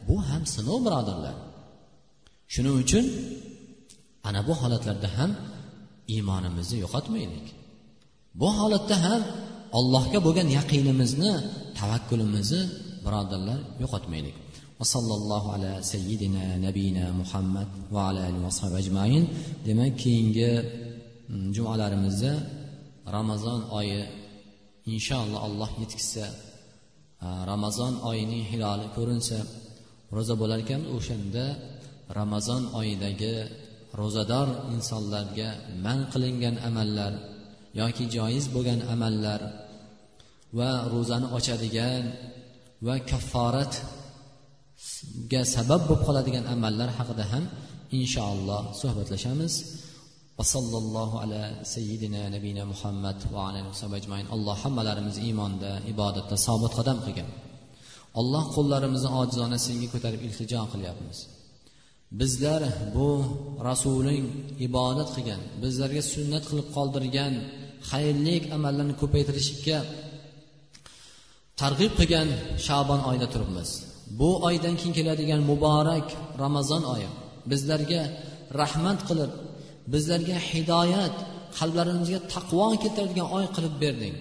Bu 0.09 0.17
ham 0.29 0.43
sinov 0.55 0.79
birodarlar. 0.87 1.37
shuning 2.54 2.76
uchun 2.84 3.06
ana 4.28 4.40
bu 4.48 4.54
holatlarda 4.62 5.10
ham 5.18 5.32
iymonimizni 6.14 6.78
yo'qotmaylik 6.84 7.48
bu 8.42 8.48
holatda 8.60 8.96
ham 9.06 9.22
allohga 9.80 10.20
bo'lgan 10.26 10.48
yaqinimizni 10.58 11.32
tavakkulimizni 11.80 12.62
birodarlar 13.06 13.60
yo'qotmaylik 13.84 14.38
وصلى 14.82 15.14
الله 15.20 15.44
على 15.56 15.72
سيدنا 15.94 16.46
نبينا 16.68 17.06
محمد 17.22 17.70
وعلى 17.94 18.20
آله 18.30 18.40
وصحبه 18.48 18.78
أجمعين 18.84 19.24
demak 19.66 19.94
keyingi 20.02 20.52
jumalarimizda 21.56 22.34
ramazon 23.18 23.62
oyi 23.80 24.02
inshaalloh 24.94 25.40
alloh 25.48 25.70
yetkazsa 25.82 26.26
ramazon 27.52 27.94
oyining 28.10 28.44
hiloli 28.52 28.88
ko'rinsa 28.98 29.38
ro'za 30.16 30.34
bo'lar 30.42 30.58
ekan 30.66 30.82
o'shanda 30.96 31.46
ramazon 32.19 32.63
oyidagi 32.81 33.35
ro'zador 34.01 34.49
insonlarga 34.75 35.49
man 35.85 35.99
qilingan 36.13 36.57
amallar 36.69 37.13
yoki 37.81 38.05
joiz 38.17 38.45
bo'lgan 38.55 38.81
amallar 38.95 39.41
va 40.59 40.71
ro'zani 40.95 41.27
ochadigan 41.37 42.05
va 42.87 42.95
kafforatga 43.11 43.81
sabab 45.55 45.81
bo'lib 45.89 46.03
qoladigan 46.09 46.45
amallar 46.55 46.89
haqida 46.99 47.25
ham 47.33 47.45
inshaalloh 47.99 48.63
suhbatlashamiz. 48.81 49.55
Vasallallohu 50.39 51.17
ala 51.25 51.43
sayyidina 51.75 52.23
nabiyina 52.35 52.63
muhammad 52.73 53.19
va 53.33 53.43
ajmain. 53.99 54.27
Alloh 54.35 54.57
hammalarimizni 54.65 55.23
iymonda 55.29 55.71
ibodatda 55.93 56.37
sobit 56.47 56.73
qadam 56.79 56.99
qilgan. 57.07 57.29
Alloh 58.21 58.45
qo'llarimizni 58.57 59.11
ojizona 59.21 59.59
senga 59.67 59.89
ko'tarib 59.95 60.21
iltijo 60.29 60.61
qilyapmiz. 60.73 61.19
Bizlar 62.13 62.63
bu 62.95 63.09
rasuling 63.69 64.27
ibodat 64.67 65.09
qilgan 65.17 65.41
bizlarga 65.63 66.03
sunnat 66.15 66.45
qilib 66.51 66.69
qoldirgan 66.77 67.35
xayrlik 67.91 68.43
amallarni 68.57 68.95
ko'paytirishga 69.03 69.79
targ'ib 71.61 71.93
qilgan 71.99 72.29
shabon 72.67 73.01
oyida 73.09 73.27
turibmiz. 73.35 73.71
Bu 74.21 74.31
oydan 74.49 74.75
keyin 74.79 74.95
keladigan 74.99 75.41
muborak 75.51 76.09
ramazon 76.43 76.83
oyi. 76.95 77.09
Bizlarga 77.51 78.03
rahmat 78.61 79.01
qilib 79.09 79.33
bizlarga 79.93 80.37
hidoyat 80.51 81.17
qalblarimizga 81.59 82.19
taqvo 82.35 82.67
keltiradigan 82.83 83.29
oy 83.37 83.47
qilib 83.57 83.75
berding. 83.83 84.15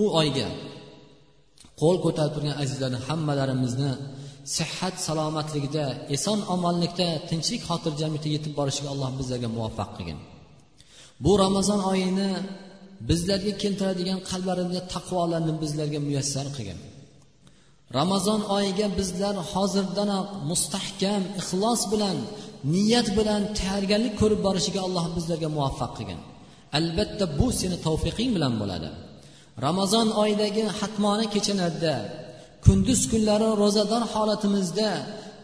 U 0.00 0.02
oyga 0.20 0.48
qo'l 1.80 1.96
ko'tarib 2.04 2.32
turgan 2.36 2.56
azizlarni 2.62 2.98
hammalarimizni 3.08 3.92
sihat 4.56 4.94
salomatligida 5.06 5.86
eson 6.16 6.38
omonlikda 6.54 7.08
tinchlik 7.30 7.62
xotirjamlikda 7.68 8.28
yetib 8.36 8.52
borishiga 8.60 8.88
alloh 8.94 9.10
bizlarga 9.20 9.48
muvaffaq 9.56 9.90
qilgin. 9.96 10.18
Bu 11.24 11.32
ramazon 11.44 11.80
oyini 11.92 12.30
bizlarga 13.08 13.52
keltiradigan 13.62 14.20
qalblarimizga 14.30 14.82
taqvolarni 14.94 15.52
bizlarga 15.62 15.98
muyassar 16.06 16.46
qilgin. 16.56 16.78
Ramazon 17.98 18.40
oyiga 18.56 18.86
bizlar 18.98 19.34
hozirdanoq 19.52 20.26
mustahkam 20.50 21.22
ixlos 21.40 21.82
bilan 21.92 22.16
niyat 22.74 23.08
bilan 23.18 23.42
tayyorgarlik 23.58 24.14
ko'rib 24.20 24.40
borishiga 24.46 24.80
alloh 24.86 25.06
bizlarga 25.16 25.48
muvaffaq 25.56 25.92
qilgin. 25.98 26.20
Albatta 26.78 27.24
bu 27.38 27.46
seni 27.60 27.76
tavfiqing 27.86 28.30
bilan 28.36 28.54
bo'ladi. 28.60 28.88
Ramazon 29.66 30.08
oyidagi 30.22 30.64
hatmona 30.80 31.26
kechalarda 31.34 31.94
kunduz 32.66 33.00
kunlari 33.10 33.48
ro'zador 33.62 34.02
holatimizda 34.12 34.90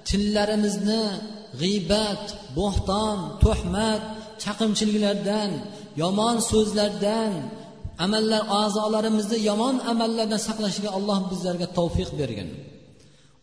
tillarimizni 0.08 1.04
g'iybat 1.60 2.24
bo'xton 2.58 3.18
tuhmat 3.42 4.02
chaqimchiliklardan 4.42 5.50
yomon 6.02 6.36
so'zlardan 6.50 7.32
amallar 8.04 8.42
a'zolarimizni 8.62 9.38
yomon 9.48 9.76
amallardan 9.92 10.40
saqlashiga 10.48 10.90
alloh 10.98 11.18
bizlarga 11.30 11.66
tavfiq 11.78 12.10
bergin. 12.20 12.48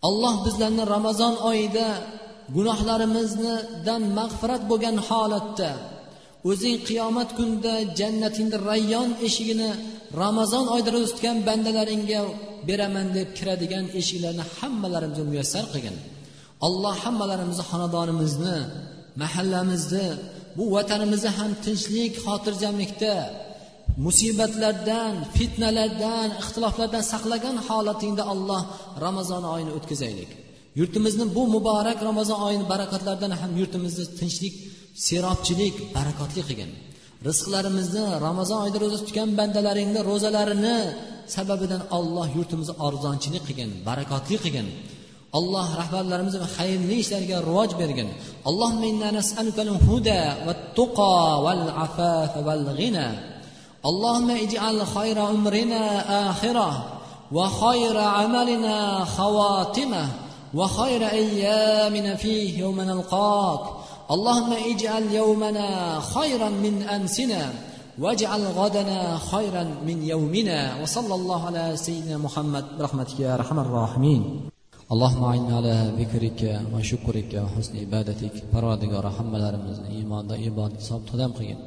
Alloh 0.07 0.35
bizlarni 0.45 0.83
ramazon 0.95 1.35
oyida 1.49 1.87
gunohlarimizdan 2.55 4.01
mag'firat 4.19 4.63
bo'lgan 4.71 4.97
holatda 5.07 5.71
o'zing 6.49 6.77
qiyomat 6.87 7.29
kunida 7.37 7.73
jannatingni 7.99 8.57
rayyon 8.69 9.09
eshigini 9.27 9.71
ramazon 10.21 10.65
oyida 10.73 10.91
tutgan 11.09 11.37
bandalaringga 11.47 12.21
beraman 12.69 13.07
deb 13.17 13.29
kiradigan 13.37 13.85
eshiklarni 13.99 14.43
hammalarimizga 14.57 15.25
muyassar 15.31 15.65
qilgin. 15.73 15.95
Alloh 16.67 16.95
hammalarimizni 17.05 17.63
xonadonimizni 17.71 18.57
mahallamizni 19.21 20.07
bu 20.57 20.63
vatanimizni 20.75 21.31
ham 21.37 21.51
tinchlik 21.65 22.13
xotirjamlikda 22.25 23.15
musibatlardan 24.05 25.13
fitnalardan 25.37 26.29
ixtiloflardan 26.41 27.03
saqlagan 27.11 27.57
holatingda 27.67 28.23
alloh 28.33 28.61
ramazon 29.05 29.43
oyini 29.53 29.71
o'tkazaylik. 29.77 30.31
Yurtimizni 30.79 31.25
bu 31.35 31.43
muborak 31.55 31.99
ramazon 32.09 32.39
oyini 32.47 32.65
barakatlaridan 32.73 33.33
ham 33.41 33.51
yurtimizni 33.61 34.05
tinchlik 34.19 34.53
serobchilik 35.07 35.75
barakotli 35.95 36.41
qilgin. 36.47 36.71
Rizqlarimizni 37.27 38.05
ramazon 38.27 38.59
oyida 38.63 38.77
ro'za 38.83 38.97
tutgan 39.03 39.29
bandalaringni 39.39 40.01
ro'zalarini 40.09 40.77
sababidan 41.36 41.82
alloh 41.98 42.26
yurtimizni 42.36 42.74
arzonchilik 42.86 43.42
qilgin 43.48 43.70
barakotli 43.88 44.36
qilgin 44.44 44.68
alloh 45.38 45.68
rahbarlarimizni 45.80 46.48
xayrli 46.56 46.94
ishlarga 47.02 47.36
rivoj 47.48 47.70
bergin 47.80 48.08
allohumma 48.48 48.86
inna 48.92 49.08
nas'aluka 49.18 49.60
al-huda 49.68 50.20
wat-tuqa 50.46 51.14
wal-afafa 51.44 52.38
wal-ghina 52.46 53.08
اللهم 53.90 54.30
اجعل 54.30 54.86
خير 54.86 55.18
عمرنا 55.18 55.82
آخرة 56.30 56.70
وخير 57.32 57.98
عملنا 57.98 59.04
خواتمه 59.04 60.08
وخير 60.54 61.08
أيامنا 61.08 62.14
فيه 62.14 62.58
يوم 62.58 62.80
نلقاك 62.80 63.60
اللهم 64.10 64.52
اجعل 64.52 65.04
يومنا 65.12 66.00
خيرا 66.00 66.48
من 66.48 66.82
أمسنا 66.82 67.52
واجعل 67.98 68.42
غدنا 68.60 69.18
خيرا 69.18 69.64
من 69.86 70.02
يومنا 70.02 70.82
وصلى 70.82 71.14
الله 71.14 71.46
على 71.46 71.76
سيدنا 71.76 72.16
محمد 72.18 72.64
برحمتك 72.78 73.20
يا 73.20 73.34
أرحم 73.34 73.58
الراحمين 73.58 74.22
اللهم 74.92 75.22
أعنا 75.24 75.56
على 75.56 75.74
ذكرك 76.00 76.40
وشكرك 76.74 77.32
وحسن 77.44 77.74
عبادتك 77.84 78.34
parvardigora 78.52 79.10
hammalarimizni 79.18 79.88
iymonda 79.98 80.34
ibodat 80.48 80.80
sobit 80.88 81.08
qadam 81.12 81.30
qilgin 81.38 81.60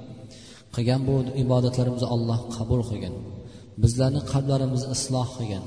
qilgan 0.76 1.02
bu 1.08 1.16
ibodatlarimizni 1.44 2.08
alloh 2.16 2.40
qabul 2.58 2.82
qilgin 2.90 3.14
bizlarni 3.84 4.22
qalblarimizni 4.32 4.90
isloh 4.98 5.28
qilgin 5.38 5.64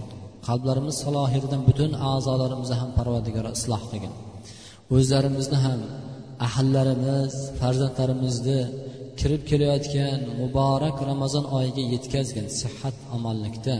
qalblarimiz 0.49 0.95
salohiyatidan 1.05 1.63
butun 1.69 1.91
a'zolarimizni 2.11 2.77
ham 2.81 2.91
parvardigor 2.99 3.47
isloh 3.59 3.83
qilgin 3.91 4.13
o'zlarimizni 4.97 5.59
ham 5.65 5.81
ahllarimiz 6.49 7.33
farzandlarimizni 7.61 8.61
kirib 9.21 9.43
kelayotgan 9.51 10.21
muborak 10.41 10.97
ramazon 11.11 11.45
oyiga 11.59 11.83
yetkazgin 11.95 12.47
sihat 12.61 12.97
omonlikda 13.17 13.77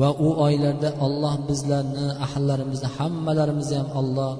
va 0.00 0.08
u 0.26 0.28
oylarda 0.46 0.88
alloh 1.06 1.34
bizlarni 1.48 2.06
ahllarimizni 2.26 2.88
hammalarimizni 2.96 3.76
ham 3.80 3.88
alloh 4.00 4.32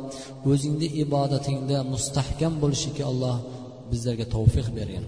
o'zingni 0.50 0.88
ibodatingda 1.04 1.78
mustahkam 1.92 2.52
bo'lishiga 2.62 3.04
alloh 3.10 3.36
bizlarga 3.90 4.26
tavfiq 4.34 4.68
bergin 4.78 5.04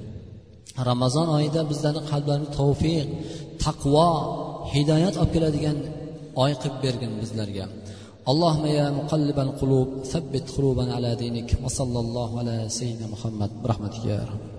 ramazon 0.90 1.26
oyida 1.36 1.60
bizlarni 1.70 2.02
qalblarimizga 2.10 2.54
tavfiq 2.60 3.08
taqvo 3.64 4.08
hidoyat 4.74 5.14
olib 5.20 5.32
keladigan 5.34 5.78
oy 6.42 6.52
qilib 6.60 6.76
bergin 6.84 7.12
bizlarga 7.22 7.66
اللهم 8.32 8.64
يا 8.78 8.86
مقلب 9.00 9.38
القلوب 9.46 9.88
ثبت 10.12 10.44
قلوبنا 10.56 10.94
على 10.98 11.10
دينك 11.22 11.50
وصلى 11.64 11.98
الله 12.04 12.30
على 12.40 12.54
سيدنا 12.78 13.06
محمد 13.14 13.50
برحمتك 13.62 14.04
يا 14.12 14.20
رب 14.30 14.53